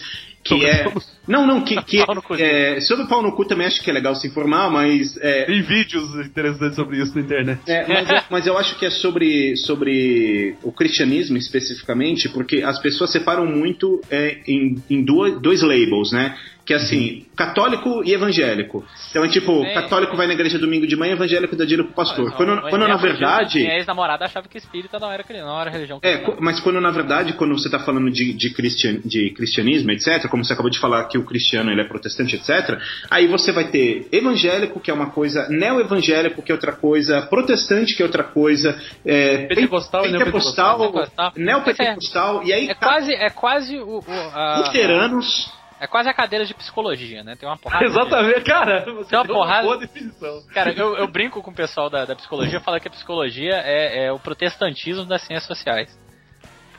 [0.57, 0.91] Que é.
[1.29, 1.99] Não, não, que, que
[2.39, 5.15] é, sobre o pau no cu também acho que é legal se informar, mas.
[5.21, 7.59] É, Tem vídeos interessantes sobre isso na internet.
[7.67, 12.79] é, mas, eu- mas eu acho que é sobre, sobre o cristianismo especificamente, porque as
[12.79, 16.35] pessoas separam muito é, em, em duas, dois labels, né?
[16.69, 18.85] Que é assim, católico e evangélico.
[19.09, 19.73] Então é tipo, É.
[19.73, 22.25] católico vai na igreja domingo de manhã, evangélico dá dinheiro pro pastor.
[22.29, 23.59] Não, Quando, quando na exemplo disso, verdade.
[23.61, 27.33] Minha ex-namorada achava que espírita não era, não era religião É, mas quando na verdade,
[27.33, 31.05] quando você está falando de, de, cristian, de cristianismo, etc., como você acabou de falar
[31.05, 32.77] que o cristiano ele é protestante, etc.,
[33.09, 37.95] aí você vai ter evangélico, que é uma coisa, neo-evangélico, que é outra coisa, protestante,
[37.95, 41.33] que é outra coisa, é, Pentecostal pentecostal, neopentecostal.
[41.35, 44.03] neopentecostal, e aí É quase, é quase o, o-
[44.35, 45.57] a, luteranos.
[45.79, 47.35] É quase a cadeira de psicologia, né?
[47.35, 47.85] Tem uma porrada.
[47.87, 48.85] de- Exatamente, cara.
[48.93, 50.41] Você Tem uma porrada- boa definição.
[50.53, 54.05] Cara, eu, eu brinco com o pessoal da, da psicologia, falo que a psicologia é,
[54.05, 55.97] é o protestantismo das ciências sociais.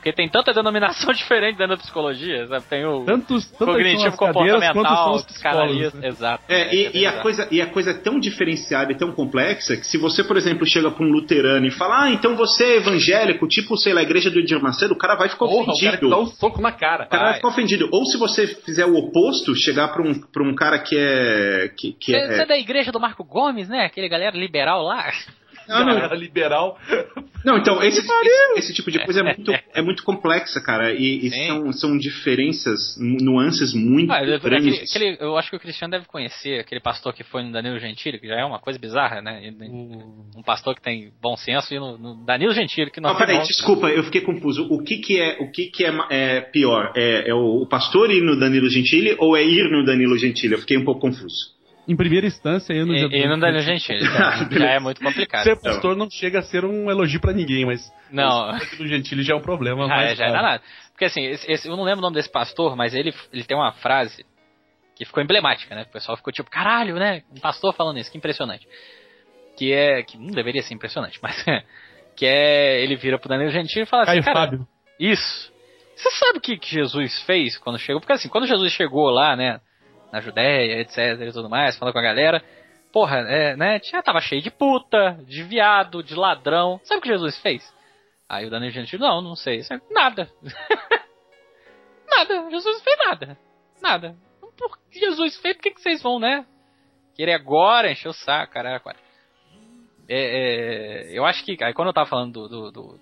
[0.01, 2.65] Porque tem tanta denominação diferente dentro da psicologia, sabe?
[2.65, 5.25] Tem o Tantos, cognitivo comportamental, os psicólogos.
[5.25, 6.07] psicanalista, né?
[6.07, 6.43] exato.
[6.49, 9.85] É, e, e a coisa, e a coisa é tão diferenciada e tão complexa que
[9.85, 13.47] se você, por exemplo, chega pra um luterano e fala, ah, então você é evangélico,
[13.47, 15.85] tipo, sei lá, a igreja do Edir Macedo, o cara vai ficar Porra, o ofendido.
[15.85, 17.03] cara que dá um soco na cara.
[17.05, 17.35] O cara vai Vai.
[17.35, 17.87] ficar ofendido.
[17.91, 21.69] Ou se você fizer o oposto, chegar pra um, pra um cara que é.
[21.77, 22.27] que, que Você é...
[22.27, 23.85] você é da igreja do Marco Gomes, né?
[23.85, 25.11] Aquele galera liberal lá.
[25.67, 25.93] Ah, não.
[25.93, 26.79] Galera liberal.
[27.43, 30.93] Não, então, esse, esse, esse tipo de coisa é muito, é muito complexa, cara.
[30.93, 34.95] E, e são, são diferenças, nuances muito Ah, aquele- grandes.
[34.95, 38.19] aquele- eu acho que o Cristiano deve conhecer aquele pastor que foi no Danilo Gentili,
[38.19, 39.51] que já é uma coisa bizarra, né?
[39.59, 43.41] Um pastor que tem bom senso e no, no Danilo Gentili que não Não, peraí,
[43.43, 44.67] desculpa, eu fiquei confuso.
[44.69, 46.91] O que, que é, o que que é, é pior?
[46.95, 50.53] É, é o, o pastor ir no Danilo Gentili ou é ir no Danilo Gentili?
[50.53, 51.59] Eu fiquei um pouco confuso.
[51.87, 53.99] Em primeira instância, eu não E, e no Danilo Gentili.
[54.05, 55.43] Já, já é muito complicado.
[55.43, 57.91] Ser pastor não chega a ser um elogio pra ninguém, mas.
[58.11, 58.49] Não.
[58.51, 59.85] Aqui no Gentili já é um problema.
[59.93, 60.63] É, já é danado.
[60.91, 63.57] Porque assim, esse- esse- eu não lembro o nome desse pastor, mas ele, ele tem
[63.57, 64.23] uma frase
[64.95, 65.83] que ficou emblemática, né?
[65.89, 67.23] O pessoal ficou tipo, caralho, né?
[67.35, 68.67] Um pastor falando isso, que impressionante.
[69.57, 70.03] Que é.
[70.03, 71.43] Que não deveria ser impressionante, mas.
[72.15, 72.81] que é.
[72.83, 74.67] Ele vira pro Danilo Gentili e fala assim, Caio Fábio.
[74.99, 75.51] Isso.
[75.95, 77.99] Você sabe o que, que Jesus fez quando chegou?
[77.99, 79.59] Porque assim, quando Jesus chegou lá, né,
[80.11, 82.43] na Judéia, etc e tudo mais, falando com a galera,
[82.91, 86.79] porra, é, né, tinha, tava cheio de puta, de viado, de ladrão.
[86.83, 87.63] Sabe o que Jesus fez?
[88.27, 89.59] Aí o Danilo Gentili, não, não sei.
[89.59, 90.29] É Nada.
[92.07, 92.49] nada.
[92.49, 93.37] Jesus não fez nada.
[93.81, 94.15] Nada.
[94.57, 95.55] Por que Jesus fez?
[95.55, 96.45] Por que, que vocês vão, né?
[97.15, 98.75] Querer agora encher o saco, cara.
[98.75, 98.97] agora.
[100.07, 102.99] É, é, eu acho que, aí quando eu tava falando do, do, do,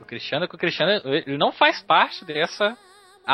[0.00, 2.76] do Cristiano, que o Cristiano ele não faz parte dessa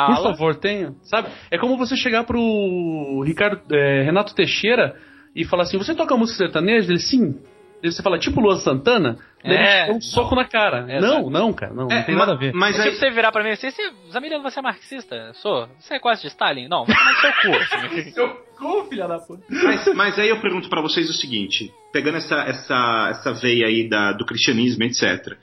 [0.05, 0.31] Por ala.
[0.31, 0.93] favor, tenha.
[1.03, 1.29] Sabe?
[1.49, 4.95] É como você chegar pro Ricardo, é, Renato Teixeira
[5.35, 6.89] e falar assim: Você toca música sertaneja?
[6.91, 7.39] Ele sim.
[7.81, 10.85] Daí você fala, tipo Luan Santana, É, um soco na cara.
[10.91, 11.13] Exato.
[11.23, 12.51] Não, não, cara, não, não É, tem ma- nada a ver.
[12.53, 15.33] Mas É aí, tipo você virar pra mim assim, você, Zamiliano, você é marxista?
[15.35, 15.67] Sou.
[15.79, 16.67] Você é quase de Stalin?
[16.67, 18.01] Não, vai tomar seu cu.
[18.11, 19.43] Seu cu, filha da puta.
[19.49, 23.87] mas, mas aí eu pergunto pra vocês o seguinte: pegando essa, essa, essa veia aí
[23.87, 25.37] da, do cristianismo, etc.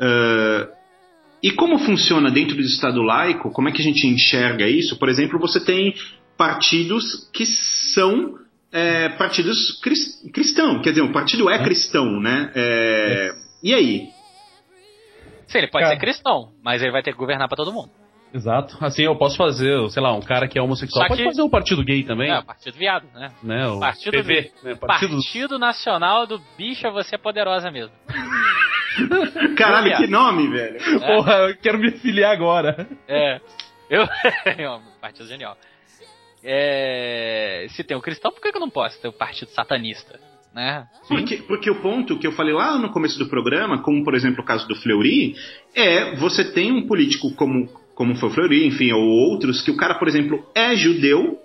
[0.00, 0.68] ah,
[1.42, 3.50] e como funciona dentro do Estado laico?
[3.50, 4.98] Como é que a gente enxerga isso?
[4.98, 5.94] Por exemplo, você tem
[6.36, 8.34] partidos que são
[8.72, 10.82] é, partidos cris, cristãos.
[10.82, 12.50] Quer dizer, o partido é cristão, né?
[12.54, 13.32] É,
[13.62, 14.08] e aí?
[15.46, 15.94] Sim, ele pode Cara.
[15.94, 17.90] ser cristão, mas ele vai ter que governar pra todo mundo.
[18.34, 18.76] Exato.
[18.80, 21.04] Assim, eu posso fazer, sei lá, um cara que é homossexual.
[21.04, 22.30] Só Pode que- fazer um partido gay também.
[22.30, 23.30] É, partido viado, né?
[23.42, 23.66] né?
[23.68, 24.50] O Partido PV.
[24.62, 24.74] Né?
[24.74, 25.16] Partido...
[25.16, 27.92] Partido Nacional do Bicha Você é Poderosa mesmo.
[29.56, 30.78] Caralho, que nome, velho!
[31.00, 32.86] Porra, eu quero me filiar agora.
[33.08, 33.40] É.
[33.88, 34.02] Eu.
[34.44, 35.56] é um partido genial.
[36.42, 40.18] É, se tem o cristão, por que eu não posso ter o partido satanista?
[40.54, 40.86] Né?
[41.08, 44.42] Porque, porque o ponto que eu falei lá no começo do programa, como por exemplo
[44.42, 45.34] o caso do Fleury,
[45.74, 49.76] é você tem um político como, como foi o Fleury, enfim, ou outros, que o
[49.76, 51.38] cara, por exemplo, é judeu,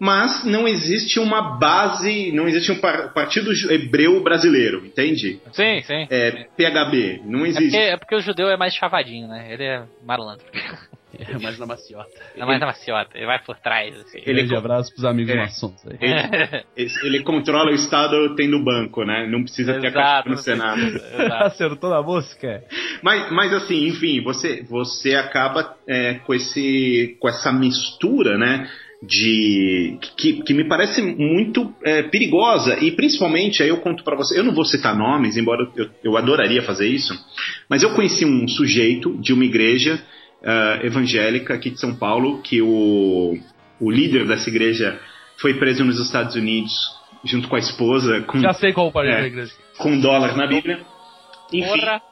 [0.00, 5.38] mas não existe uma base, não existe um par- partido hebreu brasileiro, entende?
[5.52, 6.06] Sim, sim.
[6.10, 7.70] É PHB, não É existe.
[7.70, 9.52] porque, é porque o judeu é mais chavadinho, né?
[9.52, 10.44] Ele é malandro.
[11.18, 12.08] É, mais na maciota.
[12.36, 14.20] Não é mais na maciota, ele vai por trás, assim.
[14.24, 15.36] Ele co- abraço pros amigos É.
[15.38, 15.98] maçons aí.
[16.76, 19.26] Ele, ele controla o Estado tendo banco, né?
[19.26, 20.80] Não precisa ter a carta no Senado.
[20.80, 21.44] Exato.
[21.44, 22.62] Acertou na mosca?
[23.02, 28.70] Mas, mas assim, enfim, você, você acaba é, com, esse, com essa mistura, né?
[29.02, 34.38] De que, que me parece muito é, perigosa e principalmente aí eu conto pra você.
[34.38, 37.14] Eu não vou citar nomes, embora eu, eu adoraria fazer isso,
[37.68, 40.02] mas eu conheci um sujeito de uma igreja
[40.44, 43.38] ah, evangélica aqui de São Paulo que o,
[43.80, 44.98] o líder dessa igreja
[45.38, 46.72] foi preso nos Estados Unidos
[47.24, 49.20] junto com a esposa com, Já sei qual o É.
[49.20, 49.52] da igreja.
[49.78, 50.80] com dólar na Bíblia.
[51.52, 52.02] Enfim, Porra,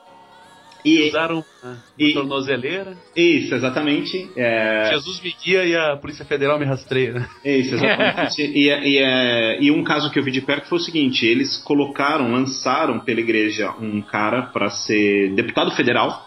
[0.97, 2.97] e, Usaram uma E- tornozeleira.
[3.17, 4.31] isso, exatamente.
[4.37, 7.13] É, Jesus me guia e a Polícia Federal me rastreia.
[7.15, 7.29] né?
[7.45, 8.41] Isso, exatamente.
[8.43, 11.27] e, é- e, é- e um caso que eu vi de perto foi o seguinte:
[11.27, 16.27] eles colocaram, lançaram pela igreja um cara para ser deputado federal.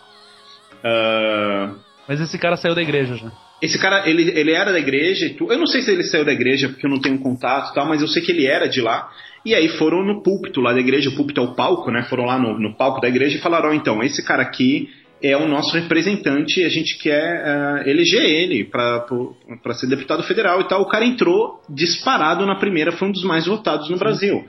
[0.83, 1.73] Ah,
[2.07, 3.31] Mas esse cara saiu da igreja já.
[3.61, 5.25] esse cara, ele, ele era da igreja.
[5.27, 7.75] e Eu não sei se ele saiu da igreja porque eu não tenho contato e
[7.75, 9.09] tal, mas eu sei que ele era de lá.
[9.45, 12.03] E aí foram no púlpito lá da igreja, o púlpito é o palco, né?
[12.03, 14.89] Foram lá no, no palco da igreja e falaram: ó, então, esse cara aqui
[15.21, 20.61] é o nosso representante e a gente quer ah, eleger ele para ser deputado federal
[20.61, 20.81] e tal.
[20.81, 24.45] O cara entrou disparado na primeira, foi um dos mais votados no Brasil.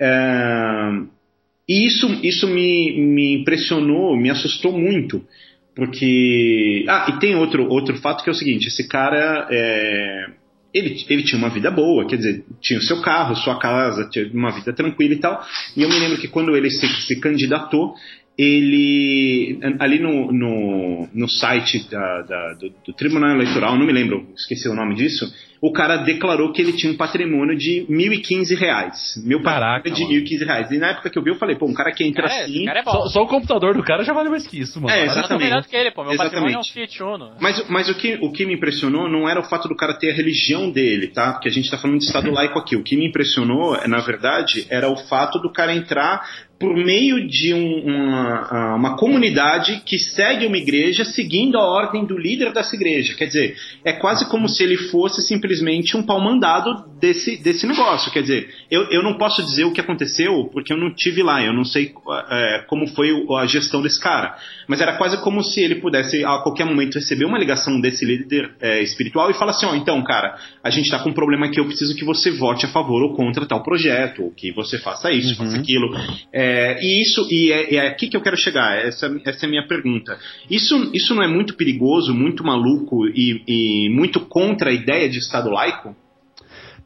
[0.00, 0.90] É,
[1.68, 5.24] e isso, isso me, me impressionou, me assustou muito.
[5.74, 6.84] Porque.
[6.88, 9.46] Ah, e tem outro, outro fato que é o seguinte: esse cara.
[9.50, 10.41] é,
[10.72, 14.30] ele, ele tinha uma vida boa, quer dizer, tinha o seu carro, sua casa, tinha
[14.32, 15.44] uma vida tranquila e tal.
[15.76, 17.94] E eu me lembro que quando ele se, se candidatou,
[18.38, 19.58] ele.
[19.78, 24.68] Ali no, no, no site da- da- do, do Tribunal Eleitoral, não me lembro, esqueci
[24.68, 25.32] o nome disso,
[25.62, 29.14] o cara declarou que ele tinha um patrimônio de 1.015 reais.
[29.24, 30.26] Meu Caraca, patrimônio mano.
[30.26, 30.70] de 1.015 reais.
[30.72, 32.64] E na época que eu vi, eu falei, pô, um cara que entra é, assim.
[32.64, 32.90] cara é bom.
[32.90, 34.92] Só, só o computador do cara já vale mais que isso, mano.
[34.92, 35.44] É, exatamente.
[35.44, 36.02] melhor do que ele, pô.
[36.02, 36.90] Meu patrimônio é um Exatamente.
[36.90, 37.30] Fiat Uno.
[37.40, 40.10] Mas, mas o, que, o que me impressionou não era o fato do cara ter
[40.10, 41.32] a religião dele, tá?
[41.34, 42.74] Porque a gente tá falando de Estado laico aqui.
[42.74, 46.26] O que me impressionou, na verdade, era o fato do cara entrar
[46.58, 52.16] por meio de um- uma, uma comunidade que segue uma igreja seguindo a ordem do
[52.16, 53.14] líder dessa igreja.
[53.14, 55.51] Quer dizer, é quase como se ele fosse simplesmente
[55.96, 58.12] um pau mandado desse, desse negócio.
[58.12, 61.42] Quer dizer, eu, eu não posso dizer o que aconteceu porque eu não tive lá,
[61.42, 61.92] eu não sei
[62.30, 64.36] é, como foi a gestão desse cara.
[64.68, 68.54] Mas era quase como se ele pudesse a qualquer momento receber uma ligação desse líder
[68.60, 71.58] é, espiritual e falar assim: ó, então, cara, a gente tá com um problema aqui,
[71.58, 75.10] eu preciso que você vote a favor ou contra tal projeto, ou que você faça
[75.10, 75.92] isso, faça aquilo.
[76.32, 79.50] É, e isso, e é, é aqui que eu quero chegar, essa, essa é a
[79.50, 80.18] minha pergunta.
[80.48, 85.18] Isso, isso não é muito perigoso, muito maluco e, e muito contra a ideia de
[85.18, 85.94] Estado laico?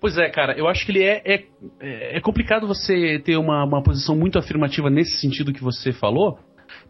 [0.01, 3.83] Pois é, cara, eu acho que ele é, é, é complicado você ter uma, uma
[3.83, 6.39] posição muito afirmativa nesse sentido que você falou,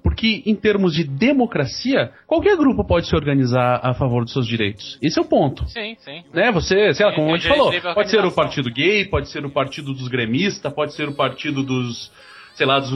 [0.03, 4.99] porque em termos de democracia, qualquer grupo pode se organizar a favor dos seus direitos.
[5.01, 5.69] Esse é o ponto.
[5.69, 6.25] Sim, sim.
[6.33, 9.45] Né, você, sei lá, como a gente falou, pode ser o partido gay, pode ser
[9.45, 12.11] o partido dos gremistas, pode ser o partido dos,
[12.57, 12.91] sei lá, dos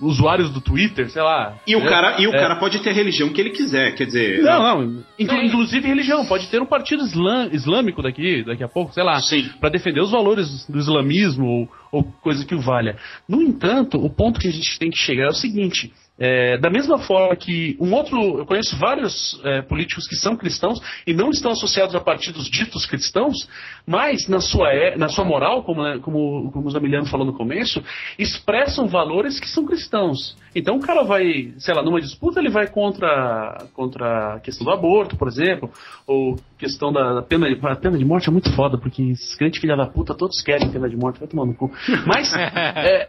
[0.00, 1.56] usuários do Twitter, sei lá.
[1.66, 2.38] E o, É, cara, e o é.
[2.38, 4.42] cara pode ter a religião que ele quiser, quer dizer.
[4.42, 5.02] Não, não.
[5.18, 5.46] inclu- Sim.
[5.46, 6.26] inclusive religião.
[6.26, 9.20] Pode ter um partido islã- islâmico daqui, daqui a pouco, sei lá.
[9.20, 9.48] Sim.
[9.60, 12.96] Pra defender os valores do islamismo ou, ou coisa que o valha.
[13.28, 15.92] No entanto, o ponto que a gente tem que chegar é o seguinte.
[16.18, 18.38] É, da mesma forma que um outro.
[18.38, 22.86] Eu conheço vários é, políticos que são cristãos e não estão associados a partidos ditos
[22.86, 23.48] cristãos,
[23.86, 27.34] mas na sua, é- na sua moral, como, né, como, como o Zamiliano falou no
[27.34, 27.82] começo,
[28.18, 30.36] expressam valores que são cristãos.
[30.54, 34.72] Então o cara vai, sei lá, numa disputa ele vai contra, contra a questão do
[34.72, 35.70] aborto, por exemplo,
[36.06, 39.34] ou questão da, da pena, de, a pena de morte é muito foda, porque esses
[39.34, 41.70] crentes filha da puta todos querem pena de morte, vai tomar no cu.
[42.06, 43.08] Mas, é,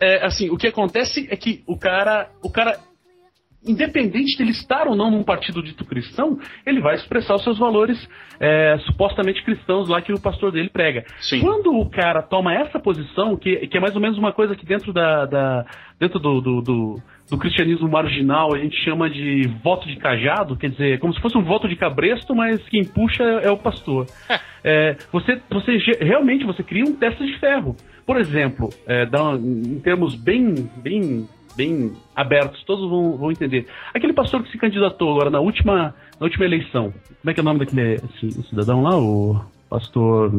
[0.00, 2.76] é, assim, o que acontece é que o cara, o cara,
[3.64, 7.96] independente dele estar ou não num partido dito cristão, ele vai expressar os seus valores
[8.40, 11.04] é, supostamente cristãos lá que o pastor dele prega.
[11.20, 11.40] Sim.
[11.40, 14.66] Quando o cara toma essa posição, que, que é mais ou menos uma coisa que
[14.66, 15.64] dentro da, da-
[15.98, 20.68] dentro do, do, do- do cristianismo marginal a gente chama de voto de cajado, quer
[20.70, 24.06] dizer, como se fosse um voto de cabresto, mas quem puxa é o pastor.
[24.64, 27.74] É, você, você realmente você cria um teste de ferro.
[28.06, 33.66] Por exemplo, é, dá em termos bem, bem, bem abertos, todos vão, vão entender.
[33.94, 37.42] Aquele pastor que se candidatou agora na última, na última eleição, como é que é
[37.42, 38.96] o nome daquele esse- cidadão lá?
[38.98, 39.40] O
[39.70, 40.32] pastor.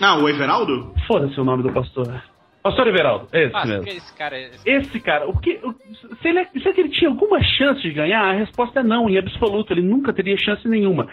[0.00, 0.92] Ah, o Everaldo?
[1.06, 2.22] Foda-se o nome do pastor.
[2.62, 3.88] Pastor Everaldo, é esse Ah, mesmo.
[3.88, 4.38] esse cara.
[4.40, 4.70] Esse...
[4.70, 5.74] Esse cara, o que, o-
[6.22, 9.72] se, ele, se ele tinha alguma chance de ganhar, a resposta é não, em absoluto.
[9.72, 11.08] Ele nunca teria chance nenhuma.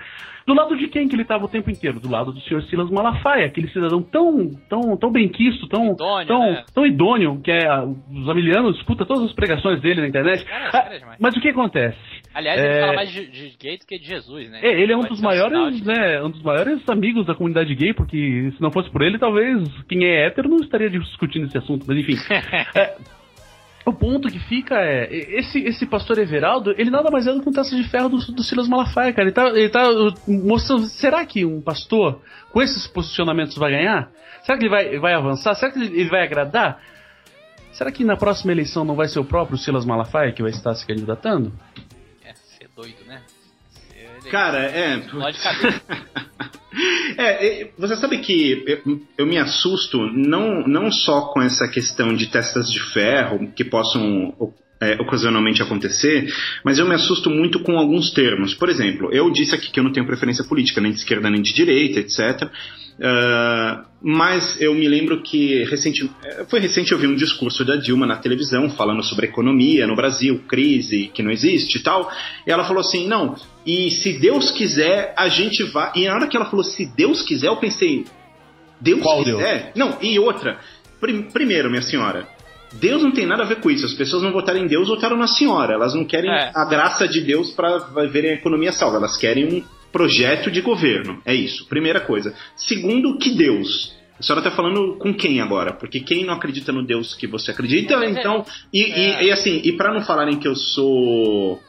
[0.49, 1.99] Do lado de quem que ele estava o tempo inteiro?
[1.99, 6.39] Do lado do senhor Silas Malafaia, aquele cidadão tão, tão, tão benquisto, tão Idôneo, tão,
[6.39, 6.63] né?
[6.73, 10.43] tão idôneo, que é, os amilianos escuta todas as pregações dele na internet.
[10.45, 11.99] Cara, Ah, cara, mas o que acontece?
[12.33, 14.59] Aliás, ele É, fala mais de, de gay do que de Jesus, né?
[14.63, 18.51] É, ele é um dos maiores, né, um dos maiores amigos da comunidade gay, porque
[18.55, 21.95] se não fosse por ele, talvez quem é hétero não estaria discutindo esse assunto, mas
[21.95, 22.15] enfim.
[22.75, 22.95] É,
[23.89, 27.49] o ponto que fica é, esse, esse pastor Everaldo, ele nada mais é do que
[27.49, 29.27] um taça de ferro do, do Silas Malafaia, cara.
[29.27, 32.21] Ele tá, ele tá uh, mostrando, será que um pastor
[32.51, 34.11] com esses posicionamentos vai ganhar?
[34.43, 35.55] Será que ele vai, vai avançar?
[35.55, 36.81] Será que ele, vai agradar?
[37.71, 40.73] Será que na próxima eleição não vai ser o próprio Silas Malafaia que vai estar
[40.75, 41.53] se candidatando?
[42.23, 43.21] É, ser doido, né?
[44.21, 44.99] Ser- Cara, é.
[44.99, 45.81] Cabeça.
[47.17, 52.27] É, você sabe que eu, eu me assusto não, não só com essa questão de
[52.27, 54.33] testas de ferro que possam
[54.81, 56.31] é, ocasionalmente acontecer,
[56.63, 58.53] mas eu me assusto muito com alguns termos.
[58.53, 61.41] Por exemplo, eu disse aqui que eu não tenho preferência política, nem de esquerda nem
[61.41, 62.49] de direita, etc.
[63.01, 67.77] Ah, mas eu me lembro que recente, eh, foi recente eu vi um discurso da
[67.77, 72.11] Dilma na televisão falando sobre economia no Brasil, crise que não existe e tal.
[72.45, 75.91] E ela falou assim: não, e se Deus quiser, a gente vai.
[75.95, 78.05] E na hora que ela falou se Deus quiser, eu pensei:
[78.81, 79.71] Deus Qual quiser?
[79.75, 80.59] Não, e outra.
[80.99, 82.27] Prim- primeiro, minha senhora.
[82.73, 83.85] Deus não tem nada a ver com isso.
[83.85, 85.73] As pessoas não votaram em Deus, votaram na senhora.
[85.73, 86.51] Elas não querem É.
[86.53, 88.97] a graça de Deus para verem a economia salva.
[88.97, 91.19] Elas querem um projeto de governo.
[91.25, 91.65] É isso.
[91.67, 92.33] Primeira coisa.
[92.55, 93.97] Segundo, que Deus?
[94.19, 95.73] A senhora tá falando com quem agora?
[95.73, 98.45] Porque quem não acredita no Deus que você acredita, é- então.
[98.73, 99.23] E, e- é.
[99.25, 101.61] e assim, e para não falarem que eu sou.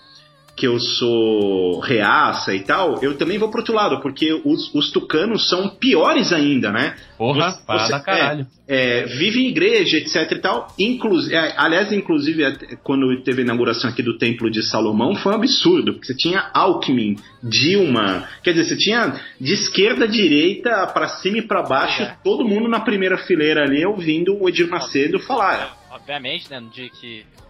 [0.61, 4.90] Que eu sou reaça e tal, eu também vou pro outro lado, porque os, os
[4.92, 6.96] tucanos são piores ainda, né?
[7.16, 8.46] Porra, Você- para você- da caralho.
[8.68, 10.68] é, vive em igreja, etc e tal.
[10.78, 12.42] Inclusive, aliás, inclusive,
[12.82, 16.50] quando teve a inauguração aqui do Templo de Salomão, foi um absurdo, porque você tinha
[16.52, 22.02] Alckmin, Dilma, quer dizer, você tinha de esquerda a direita, pra cima e pra baixo,
[22.02, 22.16] É.
[22.22, 25.78] todo mundo na primeira fileira ali ouvindo o Edir Macedo falar.
[25.90, 27.24] Obviamente, né, no dia que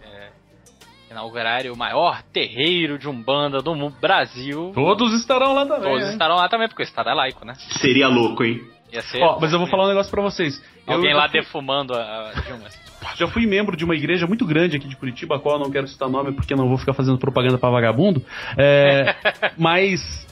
[1.11, 5.89] inaugurarem o maior terreiro de Umbanda do Brasil, Todos estarão lá também.
[5.89, 6.11] todos hein?
[6.13, 7.53] estarão lá também, porque o Estado é laico, né?
[7.79, 8.61] Seria louco, hein?
[8.91, 10.61] Ia ser Ó, mas eu vou falar um negócio pra vocês.
[10.87, 12.67] Eu alguém já lá fui- defumando a, a Dilma.
[12.67, 12.79] assim.
[13.17, 15.71] Já fui membro de uma igreja muito grande aqui de Curitiba, a qual eu não
[15.71, 18.23] quero citar nome porque não vou ficar fazendo propaganda pra vagabundo.
[18.57, 19.15] É,
[19.57, 20.27] mas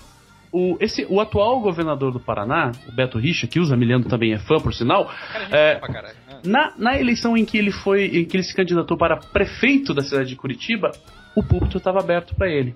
[0.51, 4.37] o, esse, o atual governador do Paraná, o Beto Richa, que o Zamiliano também é
[4.39, 6.17] fã, por sinal, Cara, É, boa pra caralho.
[6.43, 10.01] Na, na eleição em que ele foi, em que ele se candidatou para prefeito da
[10.01, 10.91] cidade de Curitiba,
[11.35, 12.75] o púlpito estava aberto para ele.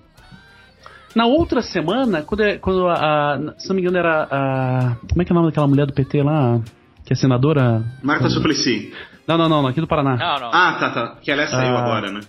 [1.14, 5.22] Na outra semana, quando, é- quando a, a- se não me engano era a, como
[5.22, 6.60] é que é o nome daquela mulher do PT lá,
[7.04, 7.84] que é senadora?
[8.02, 8.92] Marta Suplicy.
[9.26, 10.16] Não, não, não, não, aqui do Paraná.
[10.16, 11.16] Não, não, Ah, tá, tá.
[11.22, 11.80] Que ela saiu Ah.
[11.82, 12.20] agora, né?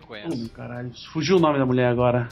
[0.00, 0.44] não conheço.
[0.46, 2.28] Oh, caralho, fugiu o nome da mulher agora.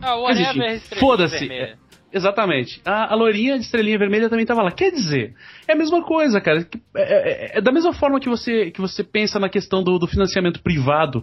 [0.00, 1.38] Ah, o estrelinha foda-se.
[1.40, 1.76] vermelha.
[2.12, 2.80] Exatamente.
[2.84, 4.70] A, a loirinha de estrelinha vermelha também tava lá.
[4.70, 5.34] Quer dizer,
[5.68, 6.64] é a mesma coisa, cara.
[6.64, 9.98] Que- É, é- é da mesma forma que você, que você pensa na questão do,
[9.98, 11.22] do financiamento privado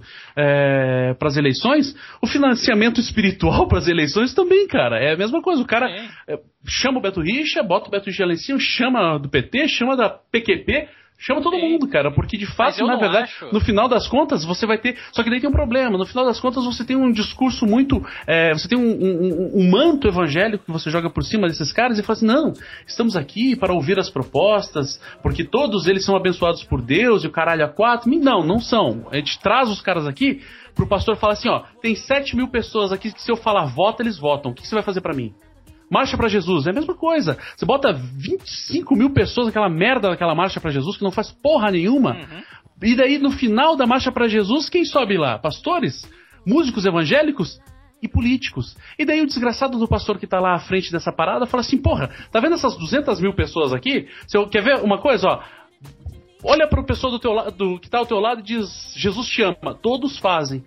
[1.18, 5.00] para as eleições, o financiamento espiritual para as eleições também, cara.
[5.00, 5.62] É a mesma coisa.
[5.62, 5.90] O cara
[6.28, 9.68] é, chama o Beto Richa, bota o Beto Richa lá em cima, chama do PT,
[9.68, 10.88] chama da PQP.
[11.18, 11.62] Chama todo Sim.
[11.72, 13.48] mundo, cara, porque de fato, na verdade, acho.
[13.54, 14.98] no final das contas, você vai ter.
[15.14, 15.98] Só que daí tem um problema.
[15.98, 18.06] No final das contas, você tem um discurso muito.
[18.28, 21.72] é, você tem um, um- um- um manto evangélico que você joga por cima desses
[21.72, 22.54] caras e fala assim: não,
[22.86, 27.32] estamos aqui para ouvir as propostas, porque todos eles são abençoados por Deus e o
[27.32, 28.10] caralho a quatro.
[28.12, 29.08] Não, não são.
[29.10, 30.42] A gente traz os caras aqui
[30.76, 34.04] pro pastor falar assim: ó, tem 7 mil pessoas aqui que se eu falar vota,
[34.04, 34.52] eles votam.
[34.52, 35.34] O que que você vai fazer para mim?
[35.90, 37.38] Marcha pra Jesus, é a mesma coisa.
[37.56, 41.72] Você bota 25 mil pessoas naquela merda daquela marcha pra Jesus que não faz porra
[41.72, 42.16] nenhuma.
[42.82, 45.38] E daí no final da marcha pra Jesus, quem sobe lá?
[45.38, 46.10] Pastores?
[46.46, 47.60] Músicos evangélicos?
[48.02, 48.76] E políticos.
[49.00, 51.78] E daí o desgraçado do pastor que tá lá à frente dessa parada fala assim:
[51.78, 54.08] porra, tá vendo essas 200 mil pessoas aqui?
[54.28, 55.44] Você quer ver uma coisa, ó?
[56.44, 59.42] Olha pro pessoa do teu lado, que tá ao teu lado e diz: Jesus te
[59.42, 59.74] ama.
[59.82, 60.64] Todos fazem.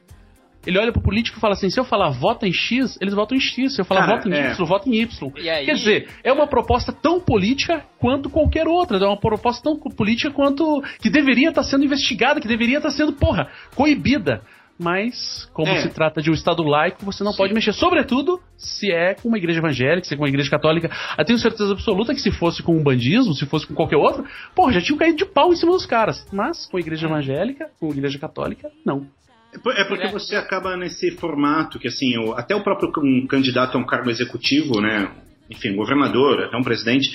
[0.66, 3.36] Ele olha pro político e fala assim: se eu falar vota em X, eles votam
[3.36, 3.74] em X.
[3.74, 4.50] Se eu falar Cara, vota em é.
[4.52, 5.32] Y, vota em Y.
[5.36, 8.98] E aí- Quer dizer, é uma proposta tão política quanto qualquer outra.
[8.98, 10.82] É uma proposta tão política quanto.
[11.00, 14.42] que deveria estar sendo investigada, que deveria estar sendo, porra, coibida.
[14.80, 15.80] Mas, como É.
[15.82, 17.72] se trata de um Estado laico, você não pode mexer.
[17.72, 20.88] Sobretudo se é com uma igreja evangélica, se é com uma igreja católica.
[21.18, 24.24] Eu tenho certeza absoluta que se fosse com um bandismo, se fosse com qualquer outro,
[24.54, 26.24] porra, já tinham caído de pau em cima dos caras.
[26.32, 29.06] Mas com a igreja evangélica, com a igreja católica, não.
[29.52, 33.76] É É porque você acaba nesse formato que, assim, o- até o próprio um candidato
[33.76, 35.10] a um cargo executivo, né?
[35.50, 37.08] enfim, um governador, até um presidente,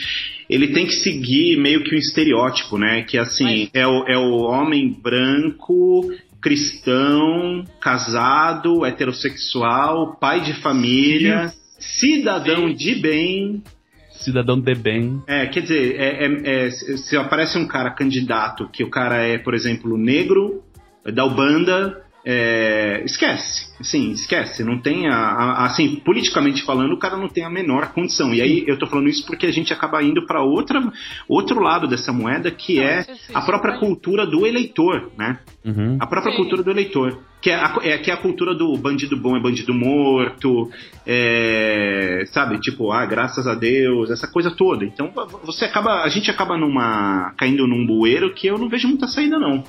[0.49, 3.03] ele tem que seguir meio que um estereótipo, né?
[3.03, 6.09] Que assim, é, o, é o homem branco,
[6.41, 13.63] cristão, casado, heterossexual, pai de família, cidadão de bem.
[14.11, 15.21] Cidadão de bem.
[15.27, 19.37] É, quer dizer, é, é- é- se aparece um cara candidato que o cara é,
[19.37, 20.63] por exemplo, negro,
[21.05, 23.73] da Ubanda, é, esquece.
[23.81, 24.63] Sim, esquece.
[24.63, 28.33] Não tem a, a- assim, politicamente falando, o cara não tem a menor condição.
[28.33, 30.81] E aí eu tô falando isso porque a gente acaba indo para outra
[31.27, 35.11] outro lado dessa moeda, que Não, é isso- isso a própria vai- cultura do eleitor,
[35.17, 35.39] né?
[35.65, 35.97] Uhum.
[35.99, 36.37] A própria Sim.
[36.37, 37.19] cultura do eleitor.
[37.41, 40.69] Que é, a, é, que é a cultura do bandido bom é bandido morto,
[41.05, 42.57] é, sabe?
[42.59, 44.85] Tipo, ah, graças a Deus, essa coisa toda.
[44.85, 45.11] Então
[45.43, 49.37] você acaba, a gente acaba numa caindo num bueiro que eu não vejo muita saída
[49.37, 49.63] não.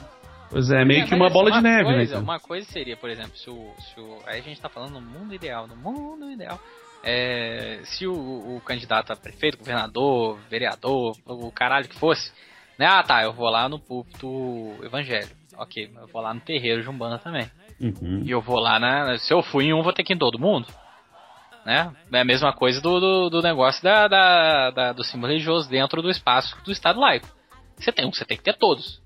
[0.54, 1.94] Pois é, meio É, que uma assim, bola de neve, né?
[1.96, 2.22] coisa, cara?
[2.24, 4.18] Uma coisa seria, por exemplo, se o, se o.
[4.24, 6.60] Aí a gente tá falando no mundo ideal, no mundo ideal.
[7.02, 12.30] É, se o, o candidato a prefeito, governador, vereador, o caralho que fosse,
[12.78, 12.86] né?
[12.86, 14.26] Ah tá, eu vou lá no púlpito
[14.82, 15.34] evangélico.
[15.58, 17.50] Ok, eu vou lá no terreiro de Umbanda também.
[17.80, 18.22] Uhum.
[18.24, 19.18] E eu vou lá na.
[19.18, 20.68] Se eu fui em um, vou ter que ir em todo mundo.
[21.66, 21.90] Né?
[22.12, 26.00] É a mesma coisa do, do, do negócio da, da, da- do símbolo religioso dentro
[26.00, 27.26] do espaço do Estado laico.
[27.76, 29.02] Você tem um, você tem que ter todos.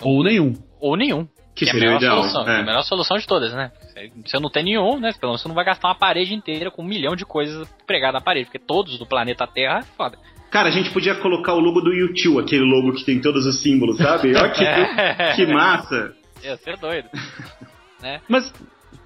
[0.00, 0.04] Né?
[0.04, 0.54] Ou nenhum.
[0.80, 1.28] ou nenhum.
[1.54, 2.56] Que é a seria o melhor ideal, Solução, é.
[2.56, 3.70] é a melhor solução de todas, né?
[3.94, 5.12] Se você não tem nenhum, né?
[5.12, 8.14] Pelo menos você não vai gastar uma parede inteira com um milhão de coisas pregadas
[8.14, 10.18] na parede, porque todos do planeta Terra é foda.
[10.50, 13.62] Cara, a gente podia colocar o logo do YouTube, aquele logo que tem todos os
[13.62, 14.34] símbolos, sabe?
[14.36, 15.32] Olha que, É.
[15.36, 16.12] que massa.
[16.42, 17.08] Ia ser doido.
[18.28, 18.52] Mas.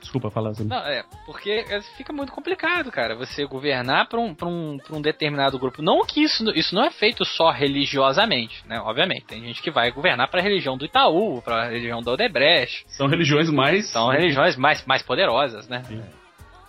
[0.09, 0.65] Desculpa falar assim.
[0.65, 4.97] Não, é, porque é, fica muito complicado, cara, você governar para um, pra um, pra
[4.97, 5.83] um determinado grupo.
[5.83, 8.81] Não que isso, isso não é feito só religiosamente, né?
[8.81, 12.13] Obviamente, tem gente que vai governar para a religião do Itaú, para a religião da
[12.13, 12.87] Odebrecht.
[12.89, 13.91] São religiões mais.
[13.91, 15.83] São religiões mais, mais poderosas, né?
[15.85, 16.03] Sim.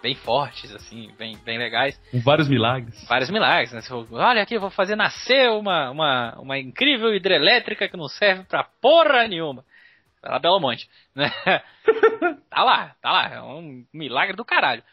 [0.03, 1.97] Bem fortes, assim, bem, bem legais.
[2.11, 3.05] Com vários milagres.
[3.07, 3.81] Vários milagres, né?
[3.81, 8.43] Você Olha aqui, eu vou fazer nascer uma, uma, uma incrível hidrelétrica que não serve
[8.43, 9.63] pra porra nenhuma.
[10.21, 10.87] Vai lá, Belo Monte.
[11.15, 11.29] Né?
[12.49, 13.29] tá lá, tá lá.
[13.35, 14.83] É um milagre do caralho.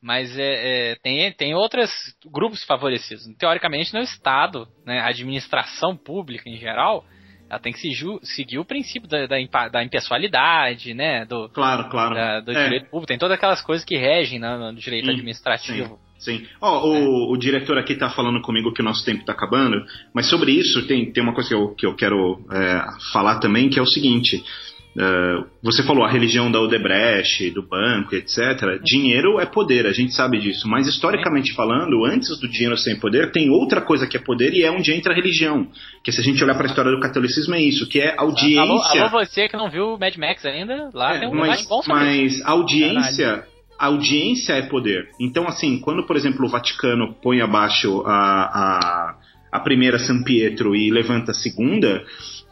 [0.00, 1.90] Mas é, é, tem, tem outros
[2.26, 3.24] grupos favorecidos.
[3.36, 7.04] Teoricamente, no Estado, né, a administração pública em geral,
[7.50, 7.90] ela tem que se
[8.22, 11.24] seguir o princípio da, da, da impessoalidade, né?
[11.24, 12.14] Do, Claro, claro.
[12.14, 12.64] da- do É.
[12.64, 13.08] direito público.
[13.08, 15.96] Tem todas aquelas coisas que regem né, no direito Sim, administrativo.
[15.96, 16.07] Sim.
[16.60, 20.26] Ó, o, o diretor aqui tá falando comigo que o nosso tempo tá acabando, mas
[20.28, 23.78] sobre isso tem, tem uma coisa que eu, que eu quero é, falar também, que
[23.78, 24.42] é o seguinte.
[24.98, 28.82] é, você falou a religião da Odebrecht, do banco, etc.
[28.82, 30.66] Dinheiro é poder, a gente sabe disso.
[30.68, 34.64] Mas historicamente falando, antes do dinheiro ser poder, tem outra coisa que é poder e
[34.64, 35.68] é onde entra a religião.
[36.02, 38.62] Que se a gente olhar para a história do catolicismo é isso, que é audiência.
[38.62, 41.80] Alô, alô, você que não viu Mad Max ainda, lá É, tem um mas, bom
[41.80, 43.44] sobre mas audiência,
[43.86, 45.10] audiência é poder.
[45.20, 49.14] Então, assim, quando, por exemplo, o Vaticano põe abaixo a, a,
[49.52, 52.04] a primeira San Pietro e levanta a segunda,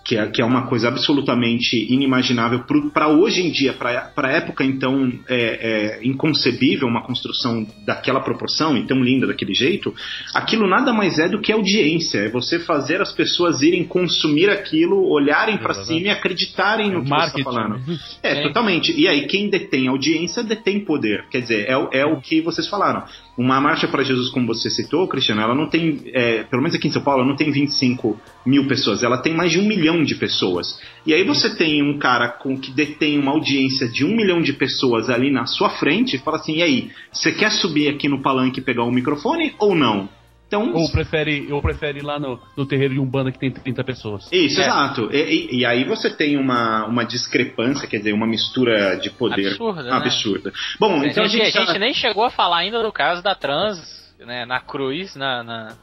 [0.06, 4.64] que é, que é uma coisa absolutamente inimaginável para hoje em dia, para a época
[4.64, 9.94] então é, é inconcebível uma construção daquela proporção e tão linda daquele jeito,
[10.32, 15.08] aquilo nada mais é do que audiência, é você fazer as pessoas irem consumir aquilo,
[15.08, 17.40] olharem para cima e acreditarem no que você Marketing.
[17.40, 17.80] está falando.
[18.22, 18.92] É, totalmente.
[18.98, 21.26] E aí, quem detém audiência detém poder.
[21.30, 23.04] Quer dizer, é, é o que vocês falaram.
[23.36, 26.88] Uma marcha para Jesus, como você citou, Cristiano, ela não tem, é, pelo menos aqui
[26.88, 30.02] em São Paulo, ela não tem 25 mil pessoas, ela tem mais de um milhão
[30.02, 30.80] de pessoas.
[31.04, 34.54] E aí você tem um cara com que detém uma audiência de um milhão de
[34.54, 38.22] pessoas ali na sua frente e fala assim: e aí, você quer subir aqui no
[38.22, 40.08] palanque e pegar o microfone ou não?
[40.48, 43.82] Então, Ou prefere, ou prefere ir lá no, no terreiro de Umbanda que tem 30
[43.82, 44.28] pessoas.
[44.30, 44.64] Isso, É.
[44.64, 45.08] exato.
[45.12, 49.48] E, e- e aí você tem uma, uma discrepância, quer dizer, uma mistura de poder
[49.48, 49.90] Absurda, né?
[49.92, 50.52] absurda.
[50.78, 53.80] Bom, então a, gente, a gente nem chegou a falar ainda do caso da trans,
[54.20, 55.74] né, na cruz, na, na,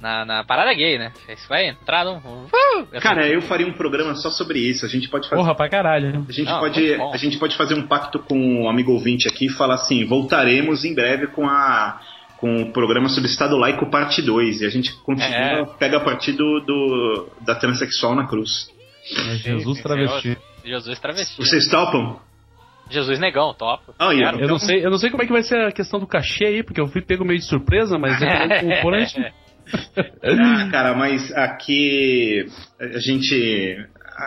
[0.00, 1.12] na, na parada gay, né?
[1.28, 2.16] Isso vai entrar num...
[2.16, 3.00] Uh!
[3.00, 4.84] Cara, eu faria um programa só sobre isso.
[4.84, 5.40] A gente pode fazer.
[5.40, 6.12] Porra, pra caralho.
[6.12, 6.24] né?
[6.28, 9.46] A gente, Não, pode, a gente pode fazer um pacto com o amigo ouvinte aqui
[9.46, 12.00] e falar assim: voltaremos em breve com a
[12.42, 15.64] com o programa sobre Estado Laico parte 2 e a gente continua, É.
[15.78, 18.68] pega a partir do, do- da transexual na cruz.
[19.30, 20.36] É Jesus travesti.
[20.64, 21.36] Jesus travesti.
[21.38, 22.18] Vocês topam?
[22.90, 23.94] Jesus negão, topo.
[24.00, 24.36] Oh, yeah.
[24.38, 26.46] Eu não, sei, eu não sei como é que vai ser a questão do cachê
[26.46, 28.72] aí, porque eu fui pego meio de surpresa, mas é.
[30.24, 32.44] Ah, cara, mas aqui
[32.80, 33.76] a gente.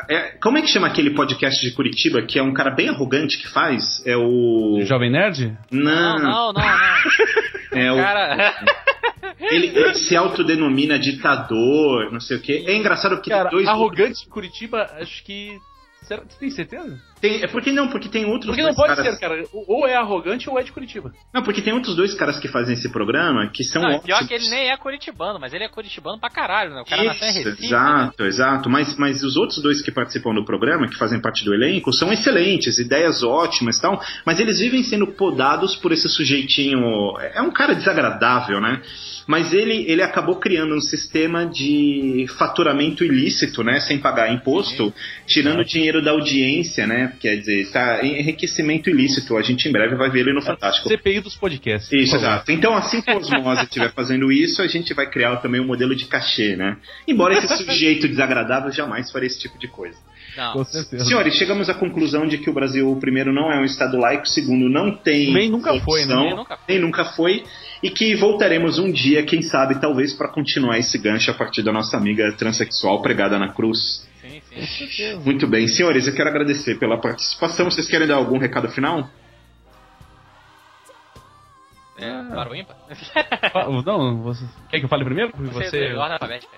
[0.10, 3.38] É- como é que chama aquele podcast de Curitiba que é um cara bem arrogante
[3.38, 4.06] que faz?
[4.06, 4.80] É o.
[4.84, 5.58] Jovem Nerd?
[5.72, 6.64] Não, não, não, não.
[7.72, 8.56] É o Cara,
[9.40, 12.64] ele, ele se autodenomina ditador, não sei o quê.
[12.68, 13.68] É engraçado porque Cara, dois.
[13.68, 15.58] arrogante em Curitiba, acho que
[16.08, 17.00] Será, você tem certeza?
[17.20, 19.16] Tem, é porque não, porque tem outros Porque não pode caras.
[19.16, 19.44] ser, cara.
[19.52, 21.12] Ou é arrogante ou é de Curitiba.
[21.34, 24.06] Não, porque tem outros dois caras que fazem esse programa que são Não, e ótimos.
[24.06, 26.82] pior que ele nem é curitibano, mas ele é curitibano pra caralho, né?
[26.82, 27.62] O cara nasceu em Isso, Recife.
[27.62, 27.68] né?
[27.68, 28.70] exato, exato.
[28.70, 32.12] Mas, mas os outros dois que participam do programa, que fazem parte do elenco, são
[32.14, 37.18] excelentes, ideias ótimas e tal, mas eles vivem sendo podados por esse sujeitinho.
[37.34, 38.82] É um cara desagradável, né?
[39.28, 43.80] Mas ele, ele acabou criando um sistema de faturamento ilícito, né?
[43.80, 44.94] Sem pagar imposto,
[45.26, 47.14] tirando dinheiro da audiência, né?
[47.20, 49.36] Quer dizer, tá enriquecimento ilícito.
[49.36, 50.88] A gente em breve vai ver ele no Fantástico.
[50.88, 51.92] CPI dos podcasts.
[51.92, 52.52] Isso, exato.
[52.52, 55.96] Então, assim que o Osmose estiver fazendo isso, a gente vai criar também um modelo
[55.96, 56.78] de cachê, né?
[57.08, 59.98] Embora esse sujeito desagradável jamais faria esse tipo de coisa.
[60.36, 60.54] Não.
[60.54, 61.06] Com certeza.
[61.06, 64.70] Senhores, chegamos à conclusão de que o Brasil, primeiro, não é um Estado laico, segundo,
[64.70, 65.34] não tem.
[65.34, 66.14] Nem nunca foi, né?
[66.14, 66.66] opção, Nem nunca foi.
[66.68, 67.44] nem nunca foi,
[67.82, 71.72] e que voltaremos um dia, quem sabe, talvez, para continuar esse gancho a partir da
[71.72, 74.08] nossa amiga transexual pregada na cruz.
[74.22, 75.16] Sim, sim.
[75.24, 77.70] Muito bem, senhores, eu quero agradecer pela participação.
[77.70, 79.10] Vocês querem dar algum recado final?
[81.98, 82.76] É, para o ímpar.
[83.54, 84.46] Ah, Não, você...
[84.70, 85.32] quer que eu fale primeiro?
[85.38, 85.78] Você, Você...
[85.86, 86.54] é alfabética.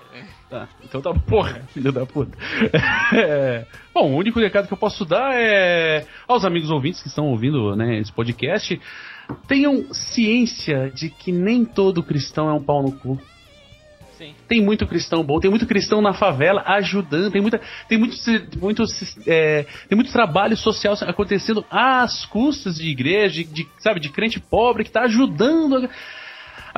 [0.50, 2.36] Tá, então tá, porra, filho da puta.
[3.14, 3.64] É,
[3.94, 7.74] Bom, o único recado que eu posso dar é aos amigos ouvintes que estão ouvindo
[7.76, 8.80] né, esse podcast,
[9.46, 13.20] tenham ciência de que nem todo cristão é um pau no cu.
[14.48, 18.16] Tem muito cristão bom, tem muito cristão na favela ajudando, tem muita, tem muito,
[18.58, 18.82] muito,
[19.26, 24.40] é, tem muito trabalho social acontecendo às custas de igreja, de, de, sabe, de crente
[24.40, 25.76] pobre que tá ajudando.
[25.76, 25.88] a-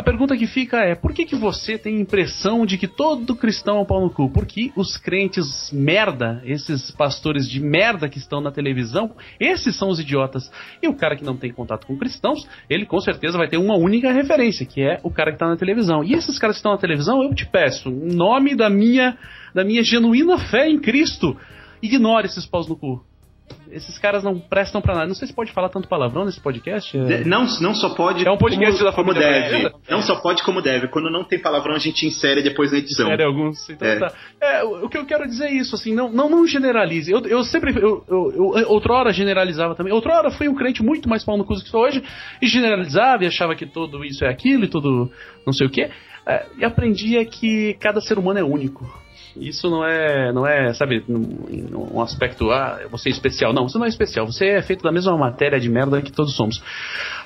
[0.00, 3.36] A pergunta que fica é: por que, que você tem a impressão de que todo
[3.36, 4.30] cristão é um pau no cu?
[4.30, 10.00] Porque os crentes merda, esses pastores de merda que estão na televisão, esses são os
[10.00, 10.50] idiotas.
[10.82, 13.76] E o cara que não tem contato com cristãos, ele com certeza vai ter uma
[13.76, 16.02] única referência, que é o cara que está na televisão.
[16.02, 19.18] E esses caras que estão na televisão, eu te peço, em nome da minha,
[19.54, 21.36] da minha genuína fé em Cristo,
[21.82, 23.04] ignore esses paus no cu.
[23.72, 25.06] Esses caras não prestam pra nada.
[25.06, 26.96] Não sei se pode falar tanto palavrão nesse podcast.
[26.96, 28.26] é- De- Não, não só pode.
[28.26, 29.74] É um podcast como, da como família deve.
[29.88, 30.88] Não só pode como deve.
[30.88, 33.06] Quando não tem palavrão, a gente insere depois na edição.
[33.06, 33.68] Sério, alguns.
[33.70, 33.98] Então, É.
[33.98, 34.12] tá.
[34.40, 37.10] É, o o que eu quero dizer é isso, assim, não, não, não generalize.
[37.12, 37.72] Eu, eu sempre.
[37.76, 39.92] Eu, eu, eu, outrora generalizava também.
[39.92, 42.02] Outrora fui um crente muito mais pau no cu do que sou hoje,
[42.42, 45.10] e generalizava e achava que tudo isso é aquilo e tudo
[45.46, 45.90] não sei o quê.
[46.26, 48.84] É, e aprendia que cada ser humano é único.
[49.36, 53.52] Isso não é, não é, sabe, um, um aspecto, ah, você é especial.
[53.52, 54.26] Não, você não é especial.
[54.26, 56.62] Você é feito da mesma matéria de merda que todos somos.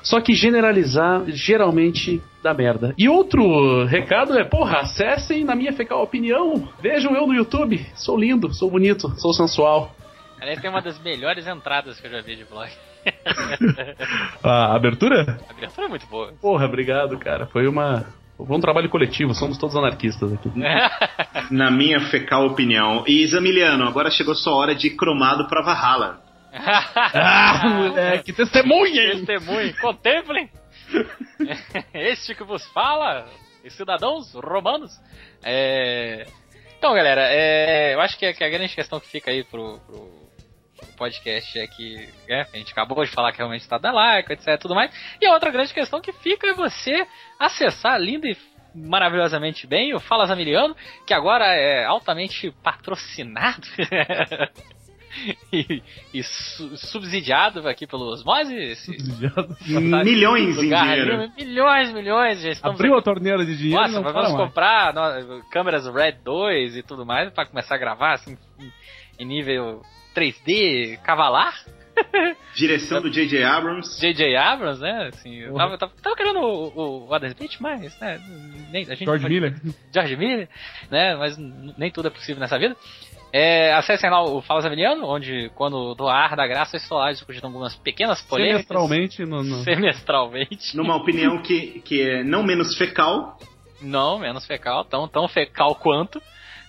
[0.03, 2.93] Só que generalizar geralmente dá merda.
[2.97, 6.67] E outro recado é, porra, acessem na minha fecal opinião.
[6.81, 7.85] Vejam eu no YouTube.
[7.95, 9.95] Sou lindo, sou bonito, sou sensual.
[10.39, 12.69] Aliás, tem uma das melhores entradas que eu já vi de vlog.
[14.43, 15.39] A abertura?
[15.47, 16.33] A abertura é muito boa.
[16.41, 17.47] Porra, obrigado, cara.
[17.47, 18.05] Foi uma.
[18.37, 20.51] Foi um trabalho coletivo, somos todos anarquistas aqui.
[21.51, 23.03] Na minha fecal opinião.
[23.07, 26.21] E Zamiliano, agora chegou sua hora de ir cromado pra Valhalla.
[26.53, 29.01] ah, moleque, testemunha!
[29.13, 29.25] hein?
[29.25, 30.49] Testemunhe, contemplem!
[31.93, 33.25] este que vos fala,
[33.69, 34.91] cidadãos romanos.
[35.43, 36.25] É...
[36.77, 37.93] Então, galera, é...
[37.93, 40.24] eu acho que, a- que a grande questão que fica aí pro, pro
[40.95, 44.59] podcast é que né, a gente acabou de falar que realmente está da like, etc,
[44.59, 44.91] tudo mais.
[45.21, 47.05] E a outra grande questão que fica é você
[47.39, 48.37] acessar linda e
[48.73, 50.75] maravilhosamente bem o Fala Zamiliano,
[51.07, 53.65] que agora é altamente patrocinado.
[55.51, 55.81] e,
[56.13, 58.91] e su- subsidiado aqui pelo Osmose, esse
[60.03, 61.21] Milhões em dinheiro.
[61.21, 65.41] ali, milhões, milhões, já estamos Abriu a torneira de dinheiro e nossa, vamos comprar no-
[65.49, 68.71] câmeras Red 2 e tudo mais pra começar a gravar assim em-
[69.19, 69.81] em nível
[70.15, 71.53] 3D cavalar.
[72.53, 73.43] Direção do J.J.
[73.43, 73.99] Abrams.
[73.99, 74.35] J.J.
[74.35, 75.09] Abrams, né?
[75.13, 75.63] Assim, eu Porra.
[75.63, 78.21] tava, tava, tava querendo o, o Adam Smith, mas né,
[78.69, 79.55] nem, a gente George pode- Miller.
[79.93, 80.49] George Miller,
[80.91, 81.15] né?
[81.15, 82.75] Mas nem tudo é possível nessa vida.
[83.31, 87.11] É, acessem lá o Fala Zamiliano, onde quando do ar da graça eu estou lá
[87.11, 88.61] discutindo algumas pequenas polêmicas.
[88.65, 89.43] Semestralmente no.
[89.43, 89.63] no...
[89.63, 90.75] Semestralmente.
[90.77, 93.37] Numa opinião que, que é não menos fecal.
[93.81, 96.21] Não, menos fecal, tão, tão fecal quanto,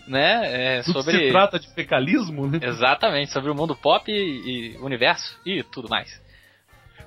[0.09, 0.79] né?
[0.79, 1.19] É, Tudo sobre.
[1.27, 2.59] se trata de fecalismo, né?
[2.63, 6.25] Exatamente, sobre o mundo pop e, e universo e tudo mais.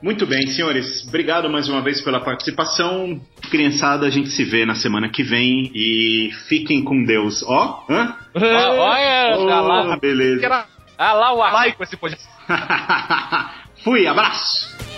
[0.02, 1.06] Muito bem, senhores.
[1.10, 3.20] Obrigado mais uma vez pela participação.
[3.52, 5.70] Criançada, a gente se vê na semana que vem.
[5.76, 7.44] E fiquem com Deus.
[7.46, 8.16] Ó, hã?
[8.34, 10.66] Ó, Olha, Oh, ah lá, beleza.
[10.98, 11.52] ah lá o ar.
[11.52, 12.26] Laico esse podcast.
[13.84, 14.89] Fui, abraço.